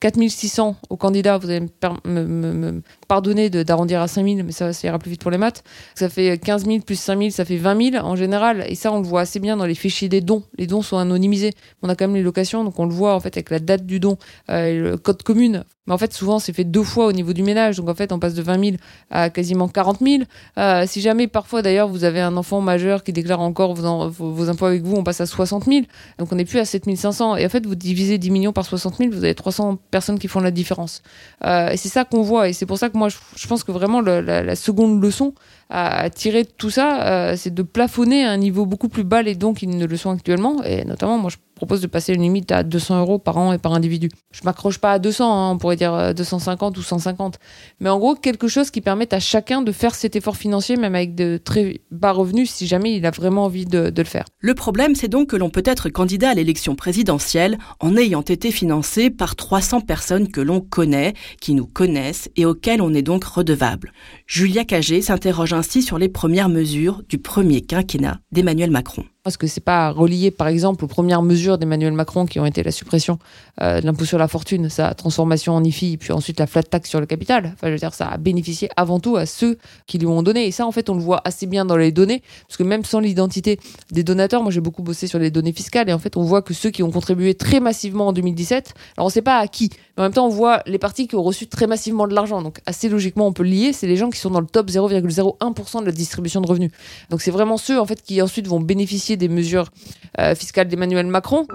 4600 0.00 0.76
au 0.90 0.96
candidat, 0.96 1.38
vous 1.38 1.50
allez 1.50 1.66
me, 2.04 2.24
me, 2.24 2.82
pardonner 3.08 3.50
d'arrondir 3.50 4.00
à 4.00 4.08
5000, 4.08 4.44
mais 4.44 4.52
ça, 4.52 4.70
ira 4.84 4.98
plus 4.98 5.10
vite 5.10 5.22
pour 5.22 5.30
les 5.30 5.38
maths. 5.38 5.64
Ça 5.94 6.08
fait 6.08 6.38
15 6.38 6.66
000 6.66 6.80
plus 6.80 6.98
5 6.98 7.18
000, 7.18 7.30
ça 7.30 7.44
fait 7.44 7.56
20 7.56 7.90
000 7.92 8.04
en 8.04 8.16
général. 8.16 8.64
Et 8.68 8.74
ça, 8.74 8.92
on 8.92 9.00
le 9.00 9.06
voit 9.06 9.22
assez 9.22 9.40
bien 9.40 9.56
dans 9.56 9.66
les 9.66 9.74
fichiers 9.74 10.08
des 10.08 10.20
dons. 10.20 10.44
Les 10.56 10.66
dons 10.66 10.82
sont 10.82 10.98
anonymisés. 10.98 11.52
On 11.82 11.88
a 11.88 11.96
quand 11.96 12.06
même 12.06 12.16
les 12.16 12.22
locations, 12.22 12.64
donc 12.64 12.78
on 12.78 12.86
le 12.86 12.94
voit 12.94 13.14
en 13.14 13.20
fait 13.20 13.36
avec 13.36 13.50
la 13.50 13.58
date 13.58 13.86
du 13.86 13.98
don, 13.98 14.18
euh, 14.50 14.90
le 14.90 14.96
code 14.96 15.22
commune. 15.22 15.64
Mais 15.88 15.94
en 15.94 15.98
fait, 15.98 16.12
souvent, 16.12 16.38
c'est 16.38 16.52
fait 16.52 16.64
deux 16.64 16.82
fois 16.82 17.06
au 17.06 17.12
niveau 17.12 17.32
du 17.32 17.42
ménage. 17.42 17.78
Donc 17.78 17.88
en 17.88 17.94
fait, 17.94 18.12
on 18.12 18.18
passe 18.18 18.34
de 18.34 18.42
20 18.42 18.62
000 18.62 18.76
à 19.10 19.30
quasiment 19.30 19.68
40 19.68 20.00
000. 20.00 20.22
Euh, 20.58 20.84
si 20.86 21.00
jamais, 21.00 21.28
parfois 21.28 21.62
d'ailleurs, 21.62 21.88
vous 21.88 22.04
avez 22.04 22.20
un 22.20 22.36
enfant 22.36 22.60
majeur 22.60 23.02
qui 23.02 23.14
déclare 23.14 23.40
encore 23.40 23.74
vos, 23.74 24.50
impôts 24.50 24.66
avec 24.66 24.82
vous, 24.82 24.96
on 24.96 25.02
passe 25.02 25.22
à 25.22 25.26
60 25.26 25.64
000. 25.64 25.86
Donc 26.18 26.30
on 26.30 26.36
n'est 26.36 26.44
plus 26.44 26.58
à 26.58 26.66
7 26.66 26.94
500. 26.94 27.36
Et 27.36 27.46
en 27.46 27.48
fait, 27.48 27.64
vous 27.64 27.74
divisez 27.74 28.18
10 28.18 28.30
millions 28.30 28.52
par 28.52 28.66
60 28.66 28.98
000, 28.98 29.10
vous 29.10 29.24
avez 29.24 29.34
300 29.34 29.78
personnes 29.90 30.18
qui 30.18 30.28
font 30.28 30.40
la 30.40 30.50
différence. 30.50 31.02
Euh, 31.46 31.70
et 31.70 31.78
c'est 31.78 31.88
ça 31.88 32.04
qu'on 32.04 32.20
voit. 32.20 32.50
Et 32.50 32.52
c'est 32.52 32.66
pour 32.66 32.76
ça 32.76 32.90
que 32.90 32.98
moi, 32.98 33.08
je, 33.08 33.46
pense 33.48 33.64
que 33.64 33.72
vraiment 33.72 34.02
la, 34.02 34.56
seconde 34.56 35.02
leçon 35.02 35.32
à, 35.70 36.08
tirer 36.10 36.44
de 36.44 36.48
tout 36.48 36.70
ça, 36.70 37.02
euh, 37.06 37.34
c'est 37.36 37.52
de 37.52 37.62
plafonner 37.62 38.24
à 38.24 38.30
un 38.30 38.36
niveau 38.38 38.64
beaucoup 38.64 38.88
plus 38.88 39.04
bas 39.04 39.22
les 39.22 39.34
dons 39.34 39.52
qu'ils 39.52 39.76
ne 39.76 39.86
le 39.86 39.96
sont 39.96 40.10
actuellement. 40.10 40.62
Et 40.64 40.84
notamment, 40.84 41.18
moi, 41.18 41.30
je 41.30 41.36
propose 41.54 41.80
de 41.80 41.86
passer 41.88 42.14
une 42.14 42.22
limite 42.22 42.52
à 42.52 42.62
200 42.62 43.00
euros 43.00 43.18
par 43.18 43.36
an 43.36 43.52
et 43.52 43.58
par 43.58 43.74
individu. 43.74 44.08
Je 44.30 44.42
m'accroche 44.44 44.78
pas 44.78 44.92
à 44.92 44.98
200, 44.98 45.24
hein, 45.24 45.50
on 45.50 45.58
pourrait 45.58 45.76
dire 45.76 46.14
250 46.14 46.76
euh, 46.76 46.80
ou 46.80 46.82
150. 46.82 47.38
Mais 47.80 47.90
en 47.90 47.98
gros, 47.98 48.14
quelque 48.14 48.48
chose 48.48 48.70
qui 48.70 48.80
permette 48.80 49.12
à 49.12 49.20
chacun 49.20 49.60
de 49.60 49.72
faire 49.72 49.94
cet 49.94 50.16
effort 50.16 50.36
financier, 50.36 50.76
même 50.76 50.94
avec 50.94 51.14
de 51.14 51.38
très 51.42 51.80
bas 51.90 52.12
revenus, 52.12 52.50
si 52.50 52.66
jamais 52.66 52.94
il 52.94 53.04
a 53.04 53.10
vraiment 53.10 53.44
envie 53.44 53.66
de, 53.66 53.90
de 53.90 54.02
le 54.02 54.08
faire. 54.08 54.24
Le 54.38 54.54
problème, 54.54 54.94
c'est 54.94 55.08
donc 55.08 55.30
que 55.30 55.36
l'on 55.36 55.50
peut 55.50 55.64
être 55.66 55.88
candidat 55.90 56.30
à 56.30 56.34
l'élection 56.34 56.76
présidentielle 56.76 57.58
en 57.80 57.96
ayant 57.96 58.22
été 58.22 58.52
financé 58.52 59.10
par 59.10 59.36
300 59.36 59.80
personnes 59.80 60.28
que 60.28 60.40
l'on 60.40 60.60
connaît, 60.60 61.14
qui 61.40 61.54
nous 61.54 61.66
connaissent 61.66 62.30
et 62.36 62.46
auxquelles 62.46 62.80
on 62.80 62.94
est 62.94 63.02
donc 63.02 63.24
redevable. 63.24 63.92
Julia 64.26 64.64
Cagé 64.64 65.02
s'interroge 65.02 65.52
ainsi 65.58 65.82
sur 65.82 65.98
les 65.98 66.08
premières 66.08 66.48
mesures 66.48 67.02
du 67.08 67.18
premier 67.18 67.60
quinquennat 67.62 68.20
d'Emmanuel 68.30 68.70
Macron 68.70 69.04
parce 69.28 69.36
que 69.36 69.46
c'est 69.46 69.60
pas 69.60 69.90
relié, 69.90 70.30
par 70.30 70.48
exemple, 70.48 70.86
aux 70.86 70.88
premières 70.88 71.20
mesures 71.20 71.58
d'Emmanuel 71.58 71.92
Macron 71.92 72.24
qui 72.24 72.40
ont 72.40 72.46
été 72.46 72.62
la 72.62 72.70
suppression 72.70 73.18
euh, 73.60 73.82
de 73.82 73.84
l'impôt 73.84 74.06
sur 74.06 74.16
la 74.16 74.26
fortune, 74.26 74.70
sa 74.70 74.94
transformation 74.94 75.54
en 75.54 75.62
IFI, 75.62 75.98
puis 75.98 76.12
ensuite 76.12 76.40
la 76.40 76.46
flat 76.46 76.62
tax 76.62 76.88
sur 76.88 76.98
le 76.98 77.04
capital. 77.04 77.52
Enfin, 77.52 77.66
je 77.66 77.72
veux 77.72 77.78
dire, 77.78 77.92
ça 77.92 78.08
a 78.08 78.16
bénéficié 78.16 78.70
avant 78.74 79.00
tout 79.00 79.16
à 79.16 79.26
ceux 79.26 79.58
qui 79.86 79.98
lui 79.98 80.06
ont 80.06 80.22
donné. 80.22 80.46
Et 80.46 80.50
ça, 80.50 80.66
en 80.66 80.72
fait, 80.72 80.88
on 80.88 80.94
le 80.94 81.02
voit 81.02 81.20
assez 81.26 81.44
bien 81.44 81.66
dans 81.66 81.76
les 81.76 81.92
données, 81.92 82.22
parce 82.46 82.56
que 82.56 82.62
même 82.62 82.86
sans 82.86 83.00
l'identité 83.00 83.60
des 83.92 84.02
donateurs, 84.02 84.42
moi 84.42 84.50
j'ai 84.50 84.62
beaucoup 84.62 84.82
bossé 84.82 85.06
sur 85.06 85.18
les 85.18 85.30
données 85.30 85.52
fiscales, 85.52 85.90
et 85.90 85.92
en 85.92 85.98
fait, 85.98 86.16
on 86.16 86.22
voit 86.22 86.40
que 86.40 86.54
ceux 86.54 86.70
qui 86.70 86.82
ont 86.82 86.90
contribué 86.90 87.34
très 87.34 87.60
massivement 87.60 88.06
en 88.06 88.12
2017, 88.14 88.72
alors 88.96 89.08
on 89.08 89.10
sait 89.10 89.20
pas 89.20 89.36
à 89.36 89.46
qui, 89.46 89.68
mais 89.98 90.02
en 90.02 90.04
même 90.04 90.14
temps, 90.14 90.26
on 90.26 90.30
voit 90.30 90.62
les 90.64 90.78
partis 90.78 91.08
qui 91.08 91.16
ont 91.16 91.24
reçu 91.24 91.48
très 91.48 91.66
massivement 91.66 92.06
de 92.06 92.14
l'argent. 92.14 92.40
Donc, 92.40 92.60
assez 92.66 92.88
logiquement, 92.88 93.26
on 93.26 93.32
peut 93.32 93.42
le 93.42 93.50
lier, 93.50 93.72
c'est 93.72 93.88
les 93.88 93.96
gens 93.96 94.10
qui 94.10 94.20
sont 94.20 94.30
dans 94.30 94.40
le 94.40 94.46
top 94.46 94.70
0,01% 94.70 95.80
de 95.80 95.86
la 95.86 95.92
distribution 95.92 96.40
de 96.40 96.46
revenus. 96.46 96.70
Donc, 97.10 97.20
c'est 97.20 97.32
vraiment 97.32 97.56
ceux, 97.56 97.80
en 97.80 97.84
fait, 97.84 98.00
qui 98.00 98.22
ensuite 98.22 98.46
vont 98.46 98.60
bénéficier 98.60 99.16
des 99.18 99.28
mesures 99.28 99.66
euh, 100.18 100.34
fiscales 100.34 100.68
d'Emmanuel 100.68 101.06
Macron. 101.06 101.46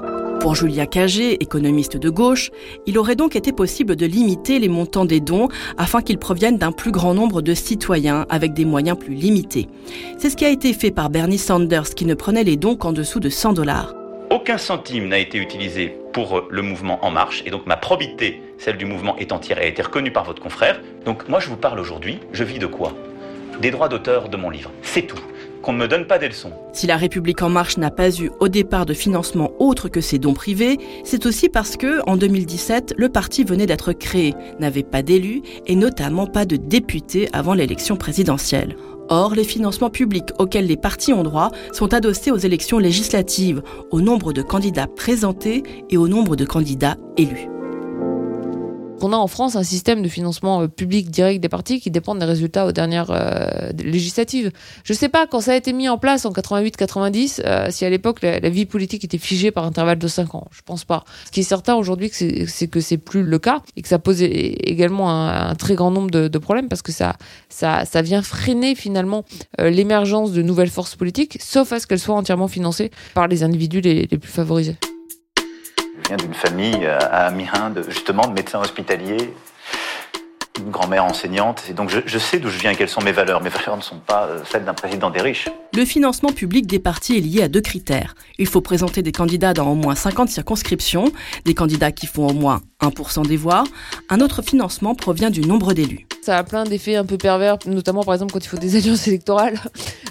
Pour 0.44 0.56
Julia 0.56 0.86
Cagé, 0.86 1.42
économiste 1.42 1.96
de 1.96 2.10
gauche, 2.10 2.52
il 2.86 2.98
aurait 2.98 3.16
donc 3.16 3.38
été 3.38 3.54
possible 3.54 3.96
de 3.96 4.06
limiter 4.06 4.60
les 4.60 4.68
montants 4.68 5.06
des 5.06 5.22
dons 5.22 5.48
afin 5.78 6.02
qu'ils 6.02 6.18
proviennent 6.18 6.58
d'un 6.58 6.74
plus 6.74 6.92
grand 6.92 7.14
nombre 7.14 7.42
de 7.42 7.54
citoyens 7.54 8.26
avec 8.30 8.54
des 8.54 8.66
moyens 8.66 9.00
plus 9.00 9.14
limités. 9.14 9.70
C'est 10.18 10.30
ce 10.30 10.36
qui 10.36 10.44
a 10.44 10.50
été 10.50 10.74
fait 10.74 10.92
par 10.92 11.10
Bernie 11.10 11.38
Sanders 11.38 11.96
qui 11.96 12.06
ne 12.06 12.14
prenait 12.14 12.44
les 12.44 12.58
dons 12.58 12.76
qu'en 12.76 12.92
dessous 12.92 13.22
de 13.22 13.30
100 13.30 13.54
dollars. 13.54 13.96
Aucun 14.32 14.58
centime 14.58 15.08
n'a 15.08 15.20
été 15.20 15.38
utilisé 15.38 15.96
pour 16.12 16.44
le 16.50 16.62
mouvement 16.62 17.00
En 17.06 17.12
Marche 17.12 17.42
et 17.46 17.50
donc 17.50 17.66
ma 17.66 17.78
probité, 17.78 18.42
celle 18.58 18.76
du 18.76 18.86
mouvement 18.86 19.16
est 19.18 19.32
entière 19.32 19.60
et 19.60 19.64
a 19.64 19.68
été 19.68 19.82
reconnue 19.82 20.12
par 20.12 20.26
votre 20.26 20.42
confrère. 20.42 20.82
Donc 21.06 21.30
moi 21.30 21.40
je 21.40 21.48
vous 21.48 21.56
parle 21.56 21.80
aujourd'hui, 21.80 22.20
je 22.34 22.44
vis 22.44 22.60
de 22.60 22.68
quoi? 22.68 22.94
Des 23.62 23.72
droits 23.72 23.88
d'auteur 23.88 24.28
de 24.28 24.36
mon 24.36 24.50
livre. 24.50 24.72
C'est 24.82 25.04
tout 25.04 25.22
qu'on 25.64 25.74
ne 25.74 25.80
me 25.80 25.88
donne 25.88 26.06
pas 26.06 26.20
des 26.20 26.28
leçons. 26.28 26.52
Si 26.74 26.86
la 26.86 26.98
République 26.98 27.42
en 27.42 27.50
marche 27.50 27.78
n'a 27.78 27.90
pas 27.90 28.12
eu 28.20 28.30
au 28.40 28.48
départ 28.48 28.86
de 28.86 28.94
financement 28.94 29.52
autre 29.58 29.90
que 29.90 30.02
ses 30.02 30.20
dons 30.20 30.34
privés, 30.34 30.78
c'est 31.04 31.26
aussi 31.26 31.50
parce 31.50 31.78
que, 31.78 32.02
en 32.08 32.18
2017, 32.18 32.94
le 32.98 33.10
parti 33.10 33.44
venait 33.44 33.66
d'être 33.66 33.94
créé, 33.94 34.36
n'avait 34.60 34.84
pas 34.84 35.02
d'élus 35.02 35.42
et 35.66 35.76
notamment 35.76 36.28
pas 36.28 36.46
de 36.46 36.58
députés 36.58 37.30
avant 37.34 37.56
l'élection 37.56 37.96
présidentielle. 37.96 38.76
Or, 39.10 39.36
les 39.36 39.44
financements 39.44 39.90
publics 39.90 40.30
auxquels 40.40 40.68
les 40.68 40.78
partis 40.78 41.14
ont 41.14 41.24
droit 41.24 41.52
sont 41.72 41.94
adossés 41.94 42.32
aux 42.32 42.38
élections 42.38 42.80
législatives, 42.80 43.62
au 43.92 44.02
nombre 44.02 44.34
de 44.34 44.42
candidats 44.42 44.88
présentés 44.88 45.64
et 45.90 45.98
au 45.98 46.08
nombre 46.08 46.36
de 46.36 46.46
candidats 46.46 46.98
élus 47.18 47.50
on 49.04 49.14
a 49.14 49.18
en 49.18 49.28
France 49.28 49.56
un 49.56 49.64
système 49.64 50.02
de 50.02 50.08
financement 50.08 50.62
euh, 50.62 50.68
public 50.68 51.12
direct 51.12 51.42
des 51.42 51.50
partis 51.50 51.80
qui 51.80 51.92
dépend 51.92 52.16
des 52.16 52.26
résultats 52.26 52.66
aux 52.66 52.72
dernières 52.72 53.12
euh, 53.12 53.72
législatives. 53.84 54.52
Je 54.84 54.94
ne 54.94 54.98
sais 54.98 55.10
pas, 55.10 55.28
quand 55.28 55.42
ça 55.42 55.52
a 55.52 55.56
été 55.56 55.74
mis 55.74 55.90
en 55.90 55.98
place 55.98 56.26
en 56.26 56.32
88-90, 56.32 57.42
euh, 57.46 57.68
si 57.70 57.86
à 57.86 57.90
l'époque 57.90 58.22
la, 58.22 58.40
vie 58.50 58.66
politique 58.66 59.04
était 59.04 59.18
figée 59.18 59.52
par 59.52 59.66
intervalle 59.66 60.00
de 60.00 60.08
5 60.08 60.36
ans. 60.36 60.48
Je 60.52 60.62
pense 60.64 60.86
pas. 60.86 61.04
Ce 61.26 61.32
qui 61.32 61.42
est 61.42 61.44
certain 61.44 61.76
aujourd'hui, 61.76 62.12
c'est 62.14 62.68
que 62.68 62.80
c'est 62.80 62.98
plus 62.98 63.24
le 63.24 63.40
cas 63.40 63.62
et 63.76 63.82
que 63.82 63.88
ça 63.88 64.00
pose 64.00 64.22
également 64.22 65.10
un, 65.10 65.56
très 65.56 65.76
grand 65.76 65.92
nombre 65.92 66.12
de, 66.12 66.38
problèmes 66.38 66.68
parce 66.68 66.82
que 66.82 66.92
ça, 66.92 67.16
ça, 67.50 67.86
ça 67.86 68.02
vient 68.02 68.22
freiner 68.22 68.76
finalement 68.76 69.24
l'émergence 69.58 70.34
de 70.34 70.42
nouvelles 70.42 70.70
forces 70.70 70.96
politiques, 70.96 71.38
sauf 71.42 71.72
à 71.72 71.80
ce 71.80 71.88
qu'elles 71.88 72.00
soient 72.00 72.16
entièrement 72.16 72.48
financées 72.48 72.92
par 73.14 73.28
les 73.28 73.44
individus 73.44 73.82
les 73.82 74.08
plus 74.08 74.32
favorisés. 74.32 74.76
Je 76.04 76.10
viens 76.10 76.18
d'une 76.18 76.34
famille 76.34 76.86
euh, 76.86 77.00
à 77.00 77.28
Amiens, 77.28 77.70
de, 77.70 77.84
justement, 77.84 78.28
de 78.28 78.34
médecins 78.34 78.60
hospitaliers, 78.60 79.34
une 80.60 80.70
grand-mère 80.70 81.06
enseignante, 81.06 81.72
donc 81.72 81.90
je, 81.90 82.18
sais 82.18 82.40
d'où 82.40 82.50
je 82.50 82.60
viens, 82.60 82.76
quelles 82.76 82.90
sont 82.90 83.02
mes 83.02 83.14
valeurs. 83.14 83.42
Mes 83.42 83.50
valeurs 83.50 83.78
ne 83.78 83.82
sont 83.82 84.00
pas 84.00 84.26
euh, 84.26 84.40
celles 84.44 84.66
d'un 84.66 84.74
président 84.74 85.10
des 85.10 85.22
riches. 85.22 85.48
Le 85.76 85.86
financement 85.86 86.30
public 86.30 86.68
des 86.68 86.78
partis 86.78 87.18
est 87.18 87.22
lié 87.22 87.42
à 87.42 87.48
deux 87.48 87.60
critères. 87.60 88.14
Il 88.38 88.46
faut 88.46 88.62
présenter 88.62 89.02
des 89.02 89.12
candidats 89.12 89.56
dans 89.56 89.72
au 89.72 89.74
moins 89.74 89.96
50 89.96 90.30
circonscriptions, 90.30 91.12
des 91.46 91.56
candidats 91.56 91.92
qui 91.92 92.06
font 92.06 92.28
au 92.28 92.34
moins 92.34 92.62
1% 92.80 93.26
des 93.26 93.38
voix. 93.38 93.64
Un 94.08 94.20
autre 94.20 94.44
financement 94.44 94.94
provient 94.94 95.32
du 95.32 95.42
nombre 95.42 95.74
d'élus. 95.74 96.06
Ça 96.22 96.38
a 96.38 96.44
plein 96.44 96.64
d'effets 96.64 96.96
un 96.96 97.06
peu 97.06 97.18
pervers, 97.18 97.58
notamment 97.66 98.04
par 98.04 98.14
exemple 98.14 98.34
quand 98.34 98.46
il 98.46 98.48
faut 98.48 98.58
des 98.58 98.76
alliances 98.78 99.08
électorales, 99.08 99.60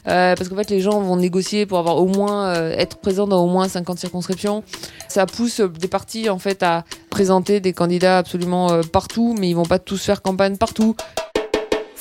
euh, 0.09 0.35
parce 0.35 0.49
qu'en 0.49 0.57
fait 0.57 0.69
les 0.69 0.81
gens 0.81 1.01
vont 1.01 1.17
négocier 1.17 1.65
pour 1.65 1.79
avoir 1.79 1.99
au 1.99 2.09
moins 2.09 2.49
euh, 2.49 2.75
être 2.77 2.97
présents 2.97 3.29
dans 3.29 3.45
au 3.45 3.49
moins 3.49 3.69
50 3.69 4.01
circonscriptions. 4.01 4.65
Ça 5.07 5.27
pousse 5.27 5.61
des 5.61 5.87
partis 5.87 6.29
en 6.29 6.41
fait 6.41 6.65
à 6.65 6.85
présenter 7.09 7.61
des 7.61 7.73
candidats 7.73 8.19
absolument 8.19 8.73
euh, 8.73 8.83
partout, 8.83 9.37
mais 9.39 9.49
ils 9.49 9.55
vont 9.55 9.63
pas 9.63 9.79
tous 9.79 10.03
faire 10.03 10.23
campagne 10.23 10.57
partout. 10.57 10.97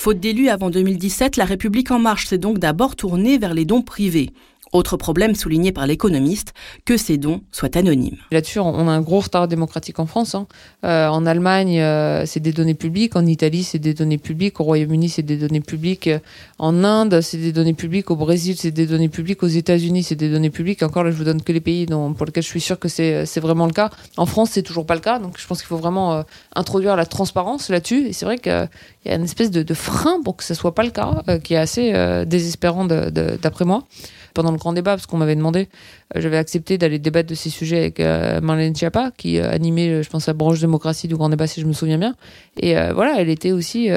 Faute 0.04 0.20
d'élus 0.20 0.50
avant 0.50 0.72
2017, 0.72 1.38
la 1.38 1.46
République 1.46 1.92
en 1.92 2.00
marche 2.00 2.26
s'est 2.26 2.40
donc 2.40 2.58
d'abord 2.58 2.96
tournée 2.96 3.38
vers 3.38 3.54
les 3.54 3.66
dons 3.66 3.84
privés. 3.84 4.32
Autre 4.74 4.96
problème 4.96 5.36
souligné 5.36 5.74
par 5.74 5.86
l'économiste, 5.86 6.54
que 6.86 6.96
ces 6.96 7.18
dons 7.18 7.42
soient 7.52 7.76
anonymes. 7.78 8.16
Là-dessus, 8.32 8.60
on 8.60 8.88
a 8.88 8.92
un 8.92 9.02
gros 9.02 9.20
retard 9.20 9.50
démocratique 9.50 10.00
en 10.00 10.06
France. 10.06 10.34
Hein. 10.34 10.48
Euh, 10.86 11.10
en 11.10 11.26
Allemagne, 11.26 11.82
euh, 11.82 12.26
c'est 12.26 12.40
des 12.40 12.54
données 12.54 12.74
publiques. 12.74 13.18
En 13.18 13.26
Italie, 13.26 13.64
c'est 13.64 13.80
des 13.80 13.94
données 13.94 14.18
publiques. 14.18 14.62
Au 14.62 14.64
Royaume-Uni, 14.64 15.10
c'est 15.10 15.24
des 15.24 15.36
données 15.36 15.60
publiques. 15.60 16.10
En 16.58 16.86
Inde, 16.86 17.20
c'est 17.20 17.38
des 17.38 17.52
données 17.52 17.74
publiques. 17.74 18.12
Au 18.12 18.16
Brésil, 18.16 18.56
c'est 18.58 18.72
des 18.72 18.86
données 18.86 19.10
publiques. 19.10 19.44
Aux 19.44 19.48
États-Unis, 19.48 20.04
c'est 20.04 20.16
des 20.16 20.30
données 20.30 20.50
publiques. 20.50 20.84
Encore 20.84 21.04
là, 21.04 21.12
je 21.12 21.18
vous 21.18 21.26
donne 21.26 21.42
que 21.42 21.52
les 21.52 21.60
pays 21.60 21.86
dont, 21.86 22.14
pour 22.14 22.26
lesquels 22.26 22.44
je 22.44 22.48
suis 22.48 22.62
sûr 22.62 22.80
que 22.80 22.88
c'est 22.88 23.40
vraiment 23.42 23.66
le 23.66 23.74
cas. 23.74 23.90
En 24.16 24.26
France, 24.26 24.52
c'est 24.54 24.64
toujours 24.64 24.86
pas 24.86 24.96
le 24.96 25.02
cas. 25.02 25.20
Donc, 25.20 25.38
je 25.38 25.46
pense 25.48 25.60
qu'il 25.60 25.68
faut 25.68 25.78
vraiment 25.78 26.14
euh, 26.14 26.24
introduire 26.56 26.96
la 26.96 27.06
transparence 27.06 27.68
là-dessus. 27.68 28.08
Et 28.08 28.14
c'est 28.14 28.24
vrai 28.24 28.38
qu'il 28.38 28.70
y 29.06 29.10
a 29.10 29.16
une 29.16 29.26
espèce 29.26 29.52
de, 29.52 29.64
de, 29.64 29.74
frein 29.74 30.22
pour 30.24 30.38
que 30.38 30.46
ce 30.46 30.54
soit 30.54 30.74
pas 30.74 30.84
le 30.84 30.92
cas, 30.92 31.24
qui 31.44 31.56
est 31.56 31.58
assez 31.58 31.92
désespérant 32.26 32.86
d'après 32.86 33.66
moi 33.66 33.84
pendant 34.34 34.52
le 34.52 34.58
grand 34.58 34.74
débat, 34.74 34.92
parce 34.92 35.06
qu'on 35.06 35.18
m'avait 35.18 35.36
demandé, 35.36 35.70
euh, 36.16 36.22
j'avais 36.22 36.38
accepté 36.38 36.78
d'aller 36.78 37.00
débattre 37.00 37.30
de 37.30 37.36
ces 37.36 37.50
sujets 37.50 37.80
avec 37.80 38.00
euh, 38.00 38.42
Marlène 38.42 38.76
Schiappa, 38.76 39.12
qui 39.18 39.38
euh, 39.38 39.50
animait, 39.52 40.04
je 40.04 40.10
pense, 40.10 40.28
la 40.28 40.34
branche 40.34 40.60
démocratie 40.60 41.08
du 41.08 41.16
grand 41.16 41.30
débat, 41.30 41.48
si 41.48 41.62
je 41.62 41.66
me 41.66 41.74
souviens 41.74 41.98
bien. 41.98 42.16
Et 42.60 42.76
voilà, 42.94 43.20
elle 43.20 43.30
était 43.30 43.52
aussi 43.52 43.90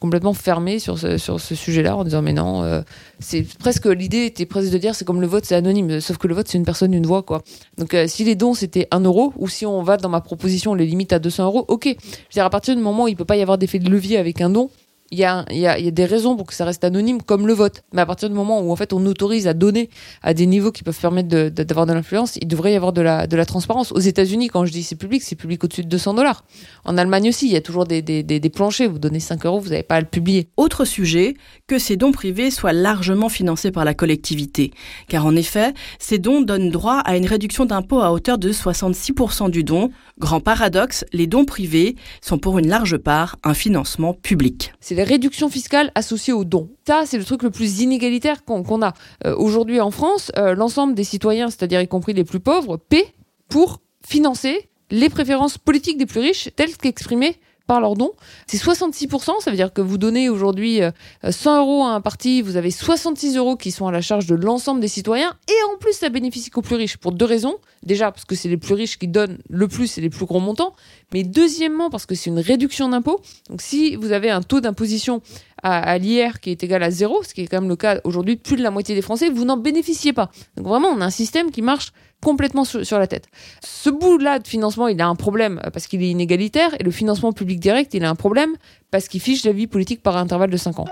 complètement 0.00 0.32
fermée 0.32 0.78
sur 0.78 0.98
ce, 0.98 1.18
sur 1.18 1.40
ce 1.40 1.54
sujet-là, 1.54 1.96
en 1.96 2.04
disant, 2.04 2.22
mais 2.22 2.32
non, 2.32 2.82
c'est 3.20 3.46
presque, 3.58 3.86
l'idée 3.86 4.24
était 4.24 4.46
presque 4.46 4.70
de 4.72 4.78
dire, 4.78 4.94
c'est 4.94 5.04
comme 5.04 5.20
le 5.20 5.26
vote, 5.26 5.44
c'est 5.44 5.54
anonyme, 5.54 6.00
sauf 6.00 6.16
que 6.16 6.26
le 6.26 6.34
vote, 6.34 6.48
c'est 6.48 6.58
une 6.58 6.64
personne, 6.64 6.94
une 6.94 7.06
voix, 7.06 7.22
quoi. 7.22 7.42
Donc, 7.76 7.94
si 8.06 8.24
les 8.24 8.34
dons, 8.34 8.54
c'était 8.54 8.88
1 8.90 9.00
euro, 9.00 9.32
ou 9.36 9.48
si 9.48 9.66
on 9.66 9.82
va 9.82 9.98
dans 9.98 10.08
ma 10.08 10.20
proposition, 10.20 10.74
les 10.74 10.86
limites 10.86 11.12
à 11.12 11.18
200 11.18 11.44
euros, 11.44 11.64
ok. 11.68 11.84
Je 11.84 11.90
veux 11.90 12.32
dire, 12.32 12.44
à 12.44 12.50
partir 12.50 12.74
du 12.74 12.82
moment 12.82 13.04
où 13.04 13.08
il 13.08 13.16
peut 13.16 13.24
pas 13.24 13.36
y 13.36 13.42
avoir 13.42 13.58
d'effet 13.58 13.78
de 13.78 13.90
levier 13.90 14.16
avec 14.16 14.40
un 14.40 14.50
don, 14.50 14.70
il 15.12 15.18
y 15.18 15.26
a, 15.26 15.90
des 15.90 16.04
raisons 16.06 16.36
pour 16.36 16.46
que 16.46 16.54
ça 16.54 16.64
reste 16.64 16.84
anonyme, 16.84 17.20
comme 17.20 17.46
le 17.46 17.52
vote. 17.52 17.82
Mais 17.92 18.00
à 18.00 18.06
partir 18.06 18.30
du 18.30 18.34
moment 18.34 18.62
où 18.62 18.72
en 18.72 18.76
fait 18.76 18.94
on 18.94 19.04
autorise 19.04 19.46
à 19.46 19.52
donner 19.52 19.90
à 20.22 20.32
des 20.32 20.46
niveaux 20.46 20.72
qui 20.72 20.82
peuvent 20.82 20.98
permettre 20.98 21.28
d'avoir 21.28 21.84
de, 21.84 21.92
de, 21.92 21.96
l'influence, 21.96 22.36
il 22.36 22.48
devrait 22.48 22.72
y 22.72 22.76
avoir 22.76 22.94
de 22.94 23.02
la, 23.02 23.44
transparence. 23.44 23.92
Aux 23.92 23.98
États-Unis, 23.98 24.48
quand 24.48 24.64
je 24.64 24.72
dis 24.72 24.82
c'est 24.82 24.96
public, 24.96 25.22
c'est 25.22 25.36
public 25.36 25.62
au-dessus 25.64 25.84
de 25.84 25.88
200 25.88 26.14
dollars. 26.14 26.44
En 26.86 26.96
Allemagne 26.96 27.28
aussi, 27.28 27.46
il 27.46 27.52
y 27.52 27.56
a 27.56 27.60
toujours 27.60 27.84
des, 27.84 28.00
des 28.00 28.50
planchers. 28.50 28.90
Vous 28.90 28.98
donnez 28.98 29.20
5 29.20 29.44
euros, 29.44 29.60
vous 29.60 29.68
n'avez 29.68 29.82
pas 29.82 29.96
à 29.96 30.00
le 30.00 30.06
publier. 30.06 30.48
Autre 30.56 30.86
sujet, 30.86 31.34
que 31.66 31.78
ces 31.78 31.98
dons 31.98 32.12
privés 32.12 32.50
soient 32.50 32.72
largement 32.72 33.28
financés 33.28 33.70
par 33.70 33.84
la 33.84 33.92
collectivité. 33.92 34.72
Car 35.08 35.26
en 35.26 35.36
effet, 35.36 35.74
ces 35.98 36.18
dons 36.18 36.40
donnent 36.40 36.70
droit 36.70 37.00
à 37.04 37.18
une 37.18 37.26
réduction 37.26 37.66
d'impôt 37.66 38.00
à 38.00 38.12
hauteur 38.12 38.38
de 38.38 38.50
66% 38.50 39.50
du 39.50 39.62
don. 39.62 39.90
Grand 40.22 40.38
paradoxe, 40.38 41.04
les 41.12 41.26
dons 41.26 41.44
privés 41.44 41.96
sont 42.20 42.38
pour 42.38 42.60
une 42.60 42.68
large 42.68 42.96
part 42.96 43.38
un 43.42 43.54
financement 43.54 44.14
public. 44.14 44.72
C'est 44.78 44.94
les 44.94 45.02
réductions 45.02 45.50
fiscales 45.50 45.90
associées 45.96 46.32
aux 46.32 46.44
dons. 46.44 46.70
Ça, 46.86 47.02
c'est 47.06 47.18
le 47.18 47.24
truc 47.24 47.42
le 47.42 47.50
plus 47.50 47.80
inégalitaire 47.80 48.44
qu'on 48.44 48.82
a. 48.82 48.94
Euh, 49.26 49.34
aujourd'hui 49.36 49.80
en 49.80 49.90
France, 49.90 50.30
euh, 50.38 50.54
l'ensemble 50.54 50.94
des 50.94 51.02
citoyens, 51.02 51.50
c'est-à-dire 51.50 51.80
y 51.80 51.88
compris 51.88 52.12
les 52.12 52.22
plus 52.22 52.38
pauvres, 52.38 52.76
paient 52.76 53.12
pour 53.48 53.80
financer 54.06 54.70
les 54.92 55.08
préférences 55.08 55.58
politiques 55.58 55.98
des 55.98 56.06
plus 56.06 56.20
riches 56.20 56.50
telles 56.54 56.76
qu'exprimées 56.76 57.40
par 57.66 57.80
leurs 57.80 57.94
dons. 57.94 58.12
C'est 58.46 58.56
66%, 58.56 59.40
ça 59.40 59.50
veut 59.50 59.56
dire 59.56 59.72
que 59.72 59.80
vous 59.80 59.98
donnez 59.98 60.28
aujourd'hui 60.28 60.80
100 61.28 61.50
euh, 61.50 61.58
euros 61.60 61.84
à 61.84 61.90
un 61.90 62.00
parti, 62.00 62.42
vous 62.42 62.56
avez 62.56 62.70
66 62.70 63.36
euros 63.36 63.56
qui 63.56 63.70
sont 63.70 63.86
à 63.86 63.92
la 63.92 64.00
charge 64.00 64.26
de 64.26 64.34
l'ensemble 64.34 64.80
des 64.80 64.88
citoyens, 64.88 65.34
et 65.48 65.72
en 65.74 65.78
plus 65.78 65.94
ça 65.94 66.08
bénéficie 66.08 66.50
qu'aux 66.50 66.62
plus 66.62 66.76
riches, 66.76 66.96
pour 66.96 67.12
deux 67.12 67.24
raisons. 67.24 67.56
Déjà 67.82 68.12
parce 68.12 68.24
que 68.24 68.34
c'est 68.34 68.48
les 68.48 68.56
plus 68.56 68.74
riches 68.74 68.98
qui 68.98 69.08
donnent 69.08 69.38
le 69.48 69.66
plus 69.66 69.98
et 69.98 70.00
les 70.00 70.10
plus 70.10 70.26
gros 70.26 70.40
montants, 70.40 70.74
mais 71.12 71.24
deuxièmement 71.24 71.90
parce 71.90 72.06
que 72.06 72.14
c'est 72.14 72.30
une 72.30 72.38
réduction 72.38 72.88
d'impôt. 72.88 73.20
Donc 73.50 73.60
si 73.60 73.96
vous 73.96 74.12
avez 74.12 74.30
un 74.30 74.42
taux 74.42 74.60
d'imposition 74.60 75.20
à, 75.62 75.96
l'IR 75.98 76.40
qui 76.40 76.50
est 76.50 76.62
égal 76.64 76.82
à 76.82 76.90
zéro, 76.90 77.22
ce 77.22 77.34
qui 77.34 77.42
est 77.42 77.46
quand 77.46 77.60
même 77.60 77.68
le 77.68 77.76
cas 77.76 78.00
aujourd'hui 78.04 78.36
plus 78.36 78.56
de 78.56 78.62
la 78.62 78.70
moitié 78.70 78.94
des 78.94 79.02
Français, 79.02 79.30
vous 79.30 79.44
n'en 79.44 79.56
bénéficiez 79.56 80.12
pas. 80.12 80.30
Donc 80.56 80.66
vraiment, 80.66 80.88
on 80.88 81.00
a 81.00 81.04
un 81.04 81.10
système 81.10 81.50
qui 81.50 81.62
marche 81.62 81.92
complètement 82.22 82.64
sur, 82.64 82.98
la 82.98 83.06
tête. 83.06 83.26
Ce 83.64 83.90
bout-là 83.90 84.38
de 84.38 84.46
financement, 84.46 84.88
il 84.88 85.00
a 85.00 85.08
un 85.08 85.16
problème 85.16 85.60
parce 85.72 85.86
qu'il 85.86 86.02
est 86.02 86.10
inégalitaire, 86.10 86.74
et 86.78 86.84
le 86.84 86.90
financement 86.90 87.32
public 87.32 87.58
direct, 87.58 87.94
il 87.94 88.04
a 88.04 88.10
un 88.10 88.14
problème 88.14 88.56
parce 88.90 89.08
qu'il 89.08 89.20
fiche 89.20 89.44
la 89.44 89.52
vie 89.52 89.66
politique 89.66 90.02
par 90.02 90.16
intervalle 90.16 90.50
de 90.50 90.56
5 90.56 90.78
ans. 90.78 90.86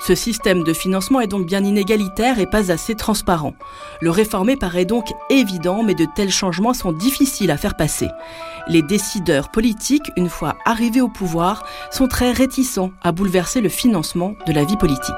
Ce 0.00 0.14
système 0.14 0.62
de 0.62 0.72
financement 0.72 1.20
est 1.20 1.26
donc 1.26 1.46
bien 1.46 1.64
inégalitaire 1.64 2.38
et 2.38 2.46
pas 2.46 2.70
assez 2.70 2.94
transparent. 2.94 3.54
Le 4.00 4.10
réformer 4.10 4.56
paraît 4.56 4.84
donc 4.84 5.06
évident, 5.30 5.82
mais 5.82 5.94
de 5.94 6.06
tels 6.14 6.30
changements 6.30 6.74
sont 6.74 6.92
difficiles 6.92 7.50
à 7.50 7.56
faire 7.56 7.76
passer. 7.76 8.08
Les 8.68 8.82
décideurs 8.82 9.50
politiques, 9.50 10.10
une 10.16 10.28
fois 10.28 10.56
arrivés 10.64 11.00
au 11.00 11.08
pouvoir, 11.08 11.64
sont 11.90 12.08
très 12.08 12.32
réticents 12.32 12.92
à 13.02 13.12
bouleverser 13.12 13.60
le 13.60 13.68
financement 13.68 14.34
de 14.46 14.52
la 14.52 14.64
vie 14.64 14.76
politique. 14.76 15.14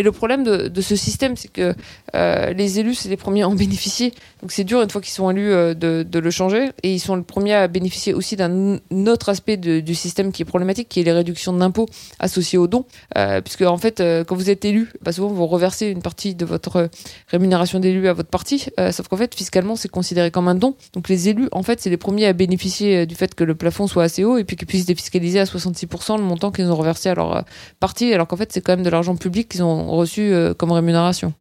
Mais 0.00 0.04
le 0.04 0.12
problème 0.12 0.44
de, 0.44 0.80
ce 0.80 0.96
système, 0.96 1.36
c'est 1.36 1.52
que 1.52 1.74
euh, 2.14 2.54
les 2.54 2.80
élus, 2.80 2.94
c'est 2.94 3.10
les 3.10 3.18
premiers 3.18 3.42
à 3.42 3.48
en 3.50 3.54
bénéficier. 3.54 4.14
Donc 4.40 4.50
c'est 4.50 4.64
dur, 4.64 4.80
une 4.80 4.88
fois 4.88 5.02
qu'ils 5.02 5.12
sont 5.12 5.28
élus, 5.30 5.52
euh, 5.52 5.74
de, 5.74 6.18
le 6.18 6.30
changer. 6.30 6.70
Et 6.82 6.94
ils 6.94 7.00
sont 7.00 7.16
les 7.16 7.22
premiers 7.22 7.52
à 7.52 7.68
bénéficier 7.68 8.14
aussi 8.14 8.34
d'un 8.34 8.78
autre 9.06 9.28
aspect 9.28 9.58
du 9.58 9.94
système 9.94 10.32
qui 10.32 10.40
est 10.40 10.46
problématique, 10.46 10.88
qui 10.88 11.00
est 11.00 11.02
les 11.02 11.12
réductions 11.12 11.52
d'impôts 11.52 11.84
associées 12.18 12.56
aux 12.56 12.66
dons. 12.66 12.86
Euh, 13.18 13.42
puisque, 13.42 13.60
en 13.60 13.76
fait, 13.76 14.02
quand 14.26 14.36
vous 14.36 14.48
êtes 14.48 14.64
élu, 14.64 14.90
bah, 15.02 15.12
souvent, 15.12 15.28
vous 15.28 15.46
reversez 15.46 15.88
une 15.88 16.00
partie 16.00 16.34
de 16.34 16.46
votre 16.46 16.88
rémunération 17.28 17.78
d'élu 17.78 18.08
à 18.08 18.14
votre 18.14 18.30
parti. 18.30 18.68
sauf 18.92 19.06
qu'en 19.06 19.18
fait, 19.18 19.34
fiscalement, 19.34 19.76
c'est 19.76 19.90
considéré 19.90 20.30
comme 20.30 20.48
un 20.48 20.54
don. 20.54 20.76
Donc 20.94 21.10
les 21.10 21.28
élus, 21.28 21.50
en 21.52 21.62
fait, 21.62 21.78
c'est 21.78 21.90
les 21.90 21.98
premiers 21.98 22.24
à 22.24 22.32
bénéficier 22.32 23.04
du 23.04 23.16
fait 23.16 23.34
que 23.34 23.44
le 23.44 23.54
plafond 23.54 23.86
soit 23.86 24.04
assez 24.04 24.24
haut 24.24 24.38
et 24.38 24.44
puis 24.44 24.56
qu'ils 24.56 24.66
puissent 24.66 24.86
défiscaliser 24.86 25.40
à 25.40 25.44
66% 25.44 26.16
le 26.16 26.22
montant 26.22 26.50
qu'ils 26.52 26.70
ont 26.70 26.76
reversé 26.76 27.10
à 27.10 27.14
leur 27.14 27.44
parti, 27.80 28.14
alors 28.14 28.26
qu'en 28.26 28.38
fait, 28.38 28.50
c'est 28.50 28.62
quand 28.62 28.72
même 28.72 28.82
de 28.82 28.88
l'argent 28.88 29.14
public 29.14 29.50
qu'ils 29.50 29.62
ont 29.62 29.89
reçu 29.96 30.32
comme 30.58 30.72
rémunération. 30.72 31.34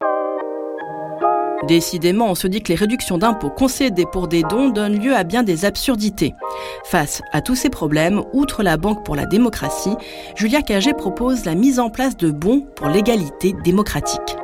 Décidément, 1.68 2.32
on 2.32 2.36
se 2.36 2.48
dit 2.48 2.62
que 2.62 2.70
les 2.70 2.76
réductions 2.76 3.18
d'impôts 3.18 3.50
concédées 3.50 4.06
pour 4.12 4.28
des 4.28 4.44
dons 4.44 4.70
donnent 4.70 4.98
lieu 4.98 5.14
à 5.14 5.24
bien 5.24 5.44
des 5.44 5.66
absurdités. 5.66 6.34
Face 6.86 7.22
à 7.34 7.42
tous 7.42 7.56
ces 7.56 7.70
problèmes, 7.70 8.24
outre 8.34 8.64
la 8.64 8.78
Banque 8.78 9.06
pour 9.06 9.16
la 9.16 9.26
démocratie, 9.26 9.96
Julia 10.36 10.62
Cagé 10.62 10.94
propose 10.94 11.46
la 11.46 11.56
mise 11.56 11.80
en 11.80 11.90
place 11.90 12.16
de 12.16 12.32
bons 12.32 12.66
pour 12.76 12.88
l'égalité 12.88 13.54
démocratique. 13.64 14.39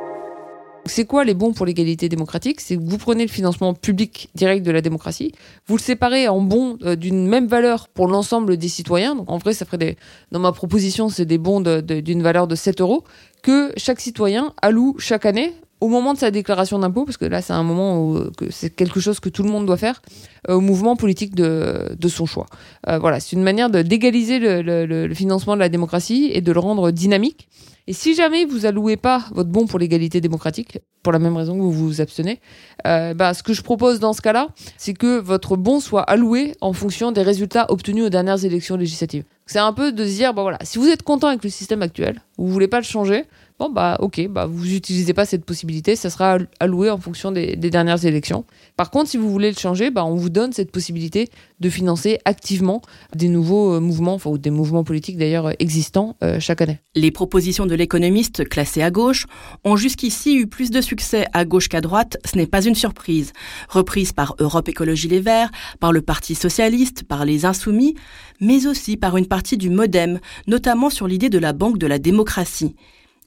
C'est 0.86 1.04
quoi 1.04 1.24
les 1.24 1.34
bons 1.34 1.52
pour 1.52 1.66
l'égalité 1.66 2.08
démocratique? 2.08 2.60
C'est 2.60 2.76
que 2.76 2.82
vous 2.82 2.98
prenez 2.98 3.24
le 3.24 3.30
financement 3.30 3.74
public 3.74 4.30
direct 4.34 4.64
de 4.64 4.70
la 4.70 4.80
démocratie, 4.80 5.32
vous 5.66 5.76
le 5.76 5.82
séparez 5.82 6.28
en 6.28 6.40
bons 6.40 6.78
euh, 6.84 6.96
d'une 6.96 7.26
même 7.26 7.46
valeur 7.46 7.88
pour 7.88 8.08
l'ensemble 8.08 8.56
des 8.56 8.68
citoyens. 8.68 9.14
Donc 9.14 9.30
en 9.30 9.38
vrai, 9.38 9.52
ça 9.52 9.64
ferait 9.64 9.78
des. 9.78 9.96
Dans 10.32 10.38
ma 10.38 10.52
proposition, 10.52 11.08
c'est 11.08 11.24
des 11.24 11.38
bons 11.38 11.60
d'une 11.60 12.22
valeur 12.22 12.46
de 12.46 12.54
7 12.54 12.80
euros 12.80 13.04
que 13.42 13.72
chaque 13.76 14.00
citoyen 14.00 14.52
alloue 14.62 14.96
chaque 14.98 15.26
année 15.26 15.52
au 15.80 15.88
moment 15.88 16.14
de 16.14 16.18
sa 16.18 16.30
déclaration 16.30 16.78
d'impôt, 16.78 17.04
parce 17.04 17.18
que 17.18 17.26
là 17.26 17.42
c'est 17.42 17.52
un 17.52 17.62
moment 17.62 18.02
où 18.02 18.16
euh, 18.16 18.30
c'est 18.48 18.74
quelque 18.74 18.98
chose 18.98 19.20
que 19.20 19.28
tout 19.28 19.42
le 19.42 19.50
monde 19.50 19.66
doit 19.66 19.76
faire, 19.76 20.00
euh, 20.48 20.54
au 20.54 20.60
mouvement 20.60 20.96
politique 20.96 21.34
de, 21.34 21.94
de 21.98 22.08
son 22.08 22.24
choix. 22.24 22.46
Voilà, 22.86 23.20
c'est 23.20 23.36
une 23.36 23.42
manière 23.42 23.68
d'égaliser 23.68 24.38
le, 24.38 25.14
financement 25.14 25.54
de 25.54 25.60
la 25.60 25.68
démocratie 25.68 26.30
et 26.32 26.40
de 26.40 26.52
le 26.52 26.60
rendre 26.60 26.90
dynamique. 26.90 27.48
Et 27.88 27.92
si 27.92 28.14
jamais 28.14 28.44
vous 28.44 28.66
allouez 28.66 28.96
pas 28.96 29.26
votre 29.32 29.50
bon 29.50 29.66
pour 29.66 29.78
l'égalité 29.78 30.20
démocratique, 30.20 30.80
pour 31.02 31.12
la 31.12 31.20
même 31.20 31.36
raison 31.36 31.54
que 31.54 31.62
vous 31.62 31.72
vous 31.72 32.00
abstenez, 32.00 32.40
bah, 32.84 33.32
ce 33.32 33.44
que 33.44 33.52
je 33.52 33.62
propose 33.62 34.00
dans 34.00 34.12
ce 34.12 34.20
cas-là, 34.22 34.48
c'est 34.76 34.92
que 34.92 35.18
votre 35.18 35.56
bon 35.56 35.78
soit 35.78 36.02
alloué 36.02 36.56
en 36.60 36.72
fonction 36.72 37.12
des 37.12 37.22
résultats 37.22 37.70
obtenus 37.70 38.04
aux 38.04 38.08
dernières 38.08 38.44
élections 38.44 38.76
législatives. 38.76 39.22
C'est 39.46 39.60
un 39.60 39.72
peu 39.72 39.92
de 39.92 40.04
se 40.04 40.10
dire, 40.10 40.34
bah 40.34 40.42
voilà, 40.42 40.58
si 40.62 40.78
vous 40.78 40.88
êtes 40.88 41.04
content 41.04 41.28
avec 41.28 41.44
le 41.44 41.50
système 41.50 41.80
actuel, 41.80 42.20
vous 42.36 42.48
voulez 42.48 42.66
pas 42.66 42.78
le 42.78 42.84
changer, 42.84 43.24
Bon, 43.58 43.70
bah, 43.70 43.96
ok, 44.00 44.28
bah, 44.28 44.44
vous 44.44 44.66
n'utilisez 44.66 45.14
pas 45.14 45.24
cette 45.24 45.46
possibilité, 45.46 45.96
ça 45.96 46.10
sera 46.10 46.36
alloué 46.60 46.90
en 46.90 46.98
fonction 46.98 47.32
des, 47.32 47.56
dernières 47.56 48.04
élections. 48.04 48.44
Par 48.76 48.90
contre, 48.90 49.08
si 49.08 49.16
vous 49.16 49.30
voulez 49.30 49.50
le 49.50 49.56
changer, 49.56 49.90
bah, 49.90 50.04
on 50.04 50.14
vous 50.14 50.28
donne 50.28 50.52
cette 50.52 50.70
possibilité 50.70 51.30
de 51.60 51.70
financer 51.70 52.18
activement 52.26 52.82
des 53.14 53.28
nouveaux 53.28 53.76
euh, 53.76 53.80
mouvements, 53.80 54.12
enfin, 54.12 54.28
ou 54.28 54.36
des 54.36 54.50
mouvements 54.50 54.84
politiques 54.84 55.16
d'ailleurs 55.16 55.52
existants 55.58 56.16
euh, 56.22 56.38
chaque 56.38 56.60
année. 56.60 56.80
Les 56.94 57.10
propositions 57.10 57.64
de 57.64 57.74
l'économiste 57.74 58.46
classées 58.46 58.82
à 58.82 58.90
gauche 58.90 59.24
ont 59.64 59.76
jusqu'ici 59.76 60.36
eu 60.36 60.46
plus 60.46 60.70
de 60.70 60.82
succès 60.82 61.26
à 61.32 61.46
gauche 61.46 61.70
qu'à 61.70 61.80
droite, 61.80 62.18
ce 62.26 62.36
n'est 62.36 62.46
pas 62.46 62.62
une 62.62 62.74
surprise. 62.74 63.32
Reprises 63.70 64.12
par 64.12 64.34
Europe 64.38 64.68
Écologie 64.68 65.08
Les 65.08 65.20
Verts, 65.20 65.50
par 65.80 65.92
le 65.92 66.02
Parti 66.02 66.34
Socialiste, 66.34 67.04
par 67.04 67.24
les 67.24 67.46
Insoumis, 67.46 67.94
mais 68.38 68.66
aussi 68.66 68.98
par 68.98 69.16
une 69.16 69.26
partie 69.26 69.56
du 69.56 69.70
Modem, 69.70 70.20
notamment 70.46 70.90
sur 70.90 71.08
l'idée 71.08 71.30
de 71.30 71.38
la 71.38 71.54
Banque 71.54 71.78
de 71.78 71.86
la 71.86 71.98
démocratie. 71.98 72.74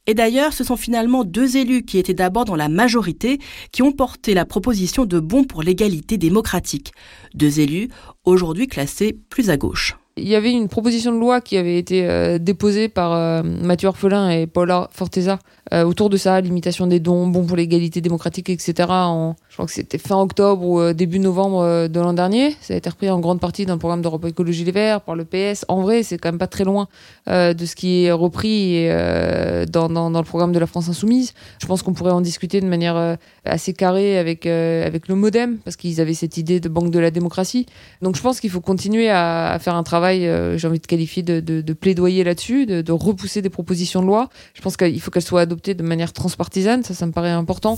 Et 0.10 0.16
d'ailleurs, 0.16 0.54
ce 0.54 0.64
sont 0.64 0.76
finalement 0.76 1.24
deux 1.24 1.56
élus 1.56 1.84
qui 1.84 2.00
étaient 2.00 2.16
d'abord 2.16 2.44
dans 2.44 2.56
la 2.56 2.68
majorité 2.68 3.38
qui 3.72 3.84
ont 3.84 3.92
porté 3.92 4.34
la 4.34 4.44
proposition 4.44 5.06
de 5.06 5.20
bon 5.20 5.44
pour 5.44 5.62
l'égalité 5.62 6.18
démocratique. 6.18 6.94
Deux 7.36 7.60
élus, 7.60 7.90
aujourd'hui 8.26 8.66
classés 8.66 9.20
plus 9.30 9.52
à 9.52 9.58
gauche. 9.58 9.99
Il 10.22 10.28
y 10.28 10.36
avait 10.36 10.52
une 10.52 10.68
proposition 10.68 11.14
de 11.14 11.18
loi 11.18 11.42
qui 11.42 11.58
avait 11.58 11.78
été 11.78 12.08
euh, 12.08 12.38
déposée 12.38 12.90
par 12.90 13.14
euh, 13.14 13.42
Mathieu 13.44 13.88
Orphelin 13.88 14.30
et 14.30 14.48
Paula 14.48 14.90
Forteza 14.92 15.40
euh, 15.74 15.84
autour 15.84 16.10
de 16.10 16.18
ça, 16.18 16.42
limitation 16.42 16.88
des 16.88 17.00
dons, 17.00 17.28
bon 17.28 17.46
pour 17.46 17.56
l'égalité 17.56 18.02
démocratique, 18.02 18.50
etc. 18.50 18.74
Je 18.78 19.54
crois 19.54 19.66
que 19.66 19.72
c'était 19.72 19.98
fin 19.98 20.20
octobre 20.20 20.66
ou 20.66 20.94
début 20.94 21.20
novembre 21.20 21.88
de 21.88 22.00
l'an 22.00 22.14
dernier. 22.14 22.56
Ça 22.62 22.74
a 22.74 22.78
été 22.78 22.90
repris 22.90 23.10
en 23.10 23.20
grande 23.20 23.40
partie 23.40 23.66
dans 23.66 23.74
le 23.74 23.80
programme 23.80 24.02
d'Europe 24.02 24.26
Écologie 24.26 24.64
Les 24.64 24.72
Verts 24.72 25.02
par 25.02 25.16
le 25.16 25.26
PS. 25.26 25.66
En 25.68 25.82
vrai, 25.82 26.02
c'est 26.02 26.18
quand 26.18 26.30
même 26.30 26.40
pas 26.40 26.48
très 26.48 26.64
loin 26.64 26.88
de 27.28 27.66
ce 27.66 27.76
qui 27.76 28.06
est 28.06 28.12
repris 28.12 28.88
dans, 28.88 30.10
le 30.10 30.24
programme 30.24 30.54
de 30.54 30.60
la 30.60 30.66
France 30.66 30.90
Insoumise. 30.90 31.34
Je 31.62 31.68
pense 31.68 31.84
qu'on 31.84 31.94
pourrait 31.94 32.12
en 32.12 32.22
discuter 32.22 32.62
de 32.62 32.66
manière 32.66 33.18
assez 33.46 33.74
carrée 33.74 34.18
avec, 34.18 34.48
avec 34.48 35.08
le 35.08 35.16
Modem, 35.16 35.58
parce 35.58 35.76
qu'ils 35.76 36.02
avaient 36.02 36.16
cette 36.16 36.38
idée 36.38 36.60
de 36.60 36.70
banque 36.70 36.90
de 36.90 37.00
la 37.00 37.12
démocratie. 37.12 37.68
Donc 38.02 38.16
je 38.16 38.22
pense 38.22 38.40
qu'il 38.40 38.50
faut 38.50 38.62
continuer 38.62 39.10
à, 39.10 39.58
faire 39.60 39.76
un 39.76 39.84
travail, 39.84 40.09
j'ai 40.14 40.68
envie 40.68 40.80
de 40.80 40.88
qualifier, 40.88 41.24
de 41.24 41.74
plaidoyer 41.74 42.24
là-dessus, 42.24 42.66
de, 42.66 42.82
de 42.82 42.92
repousser 42.92 43.42
des 43.42 43.50
propositions 43.50 44.02
de 44.02 44.08
loi. 44.08 44.30
Je 44.54 44.62
pense 44.62 44.78
qu'il 44.78 45.00
faut 45.02 45.12
qu'elles 45.12 45.24
soient 45.24 45.42
adoptées 45.42 45.74
de 45.74 45.84
manière 45.84 46.14
transpartisane, 46.14 46.84
ça, 46.84 46.94
ça 46.94 47.06
me 47.06 47.12
paraît 47.12 47.30
important. 47.30 47.78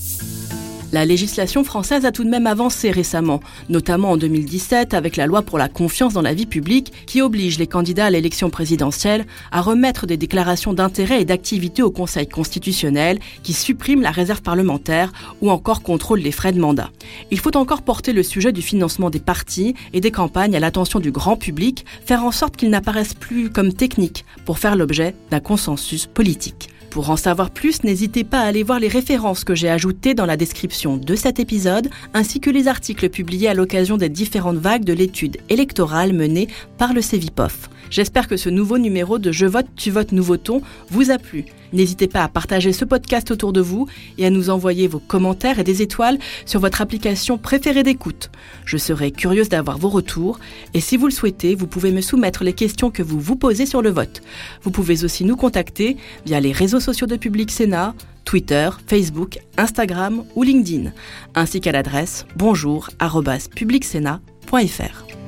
La 0.91 1.05
législation 1.05 1.63
française 1.63 2.05
a 2.05 2.11
tout 2.11 2.25
de 2.25 2.29
même 2.29 2.47
avancé 2.47 2.91
récemment, 2.91 3.39
notamment 3.69 4.11
en 4.11 4.17
2017 4.17 4.93
avec 4.93 5.15
la 5.15 5.25
loi 5.25 5.41
pour 5.41 5.57
la 5.57 5.69
confiance 5.69 6.13
dans 6.13 6.21
la 6.21 6.33
vie 6.33 6.45
publique 6.45 6.91
qui 7.05 7.21
oblige 7.21 7.57
les 7.57 7.67
candidats 7.67 8.07
à 8.07 8.09
l'élection 8.09 8.49
présidentielle 8.49 9.25
à 9.53 9.61
remettre 9.61 10.05
des 10.05 10.17
déclarations 10.17 10.73
d'intérêt 10.73 11.21
et 11.21 11.25
d'activité 11.25 11.81
au 11.81 11.91
Conseil 11.91 12.27
constitutionnel 12.27 13.19
qui 13.41 13.53
supprime 13.53 14.01
la 14.01 14.11
réserve 14.11 14.41
parlementaire 14.41 15.13
ou 15.41 15.49
encore 15.49 15.81
contrôle 15.81 16.19
les 16.19 16.33
frais 16.33 16.51
de 16.51 16.59
mandat. 16.59 16.89
Il 17.31 17.39
faut 17.39 17.55
encore 17.55 17.83
porter 17.83 18.11
le 18.11 18.23
sujet 18.23 18.51
du 18.51 18.61
financement 18.61 19.09
des 19.09 19.21
partis 19.21 19.75
et 19.93 20.01
des 20.01 20.11
campagnes 20.11 20.57
à 20.57 20.59
l'attention 20.59 20.99
du 20.99 21.11
grand 21.11 21.37
public, 21.37 21.85
faire 22.05 22.25
en 22.25 22.31
sorte 22.31 22.57
qu'ils 22.57 22.69
n'apparaissent 22.69 23.13
plus 23.13 23.49
comme 23.49 23.71
techniques 23.71 24.25
pour 24.43 24.59
faire 24.59 24.75
l'objet 24.75 25.15
d'un 25.29 25.39
consensus 25.39 26.05
politique. 26.05 26.69
Pour 26.91 27.09
en 27.09 27.15
savoir 27.15 27.51
plus, 27.51 27.85
n'hésitez 27.85 28.25
pas 28.25 28.41
à 28.41 28.47
aller 28.47 28.63
voir 28.63 28.81
les 28.81 28.89
références 28.89 29.45
que 29.45 29.55
j'ai 29.55 29.69
ajoutées 29.69 30.13
dans 30.13 30.25
la 30.25 30.35
description 30.35 30.97
de 30.97 31.15
cet 31.15 31.39
épisode, 31.39 31.89
ainsi 32.13 32.41
que 32.41 32.49
les 32.49 32.67
articles 32.67 33.09
publiés 33.09 33.47
à 33.47 33.53
l'occasion 33.53 33.95
des 33.95 34.09
différentes 34.09 34.57
vagues 34.57 34.83
de 34.83 34.91
l'étude 34.91 35.37
électorale 35.47 36.11
menée 36.11 36.49
par 36.77 36.93
le 36.93 37.01
CEVIPOF. 37.01 37.69
J'espère 37.91 38.27
que 38.29 38.37
ce 38.37 38.49
nouveau 38.49 38.77
numéro 38.77 39.19
de 39.19 39.33
Je 39.33 39.45
vote, 39.45 39.65
tu 39.75 39.91
votes, 39.91 40.13
nouveau 40.13 40.37
ton 40.37 40.61
vous 40.89 41.11
a 41.11 41.17
plu. 41.17 41.43
N'hésitez 41.73 42.07
pas 42.07 42.23
à 42.23 42.29
partager 42.29 42.71
ce 42.71 42.85
podcast 42.85 43.31
autour 43.31 43.51
de 43.51 43.59
vous 43.59 43.85
et 44.17 44.25
à 44.25 44.29
nous 44.29 44.49
envoyer 44.49 44.87
vos 44.87 44.99
commentaires 44.99 45.59
et 45.59 45.65
des 45.65 45.81
étoiles 45.81 46.17
sur 46.45 46.61
votre 46.61 46.79
application 46.81 47.37
préférée 47.37 47.83
d'écoute. 47.83 48.31
Je 48.65 48.77
serai 48.77 49.11
curieuse 49.11 49.49
d'avoir 49.49 49.77
vos 49.77 49.89
retours 49.89 50.39
et 50.73 50.79
si 50.79 50.95
vous 50.95 51.07
le 51.07 51.11
souhaitez, 51.11 51.53
vous 51.53 51.67
pouvez 51.67 51.91
me 51.91 51.99
soumettre 51.99 52.45
les 52.45 52.53
questions 52.53 52.91
que 52.91 53.03
vous 53.03 53.19
vous 53.19 53.35
posez 53.35 53.65
sur 53.65 53.81
le 53.81 53.89
vote. 53.89 54.21
Vous 54.63 54.71
pouvez 54.71 55.03
aussi 55.03 55.25
nous 55.25 55.35
contacter 55.35 55.97
via 56.25 56.39
les 56.39 56.53
réseaux 56.53 56.79
sociaux 56.79 57.07
de 57.07 57.17
Public 57.17 57.51
Sénat, 57.51 57.93
Twitter, 58.23 58.69
Facebook, 58.87 59.39
Instagram 59.57 60.23
ou 60.35 60.43
LinkedIn, 60.43 60.93
ainsi 61.35 61.59
qu'à 61.59 61.73
l'adresse 61.73 62.25
bonjour@publicsénat.fr. 62.37 65.20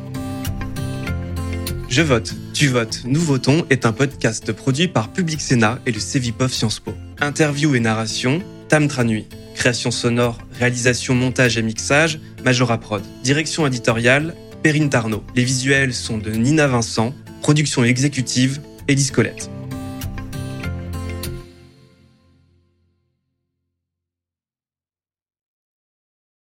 Je 1.93 2.01
vote, 2.01 2.33
tu 2.55 2.69
votes, 2.69 3.03
nous 3.05 3.21
votons 3.21 3.67
est 3.69 3.85
un 3.85 3.91
podcast 3.91 4.51
produit 4.51 4.87
par 4.87 5.13
Public 5.13 5.39
Sénat 5.39 5.77
et 5.85 5.91
le 5.91 5.99
Cevipof 5.99 6.51
Sciences 6.51 6.79
Po. 6.79 6.91
Interview 7.21 7.75
et 7.75 7.79
narration, 7.79 8.41
Tam 8.67 8.87
Tranui. 8.87 9.27
Création 9.53 9.91
sonore, 9.91 10.39
réalisation, 10.57 11.13
montage 11.13 11.55
et 11.59 11.61
mixage, 11.61 12.19
Majora 12.43 12.79
Prod. 12.79 13.03
Direction 13.23 13.67
éditoriale, 13.67 14.33
Perrine 14.63 14.89
Tarnot. 14.89 15.23
Les 15.35 15.43
visuels 15.43 15.93
sont 15.93 16.17
de 16.17 16.31
Nina 16.31 16.65
Vincent. 16.65 17.13
Production 17.43 17.83
exécutive, 17.83 18.59
Élise 18.87 19.11
Colette. 19.11 19.51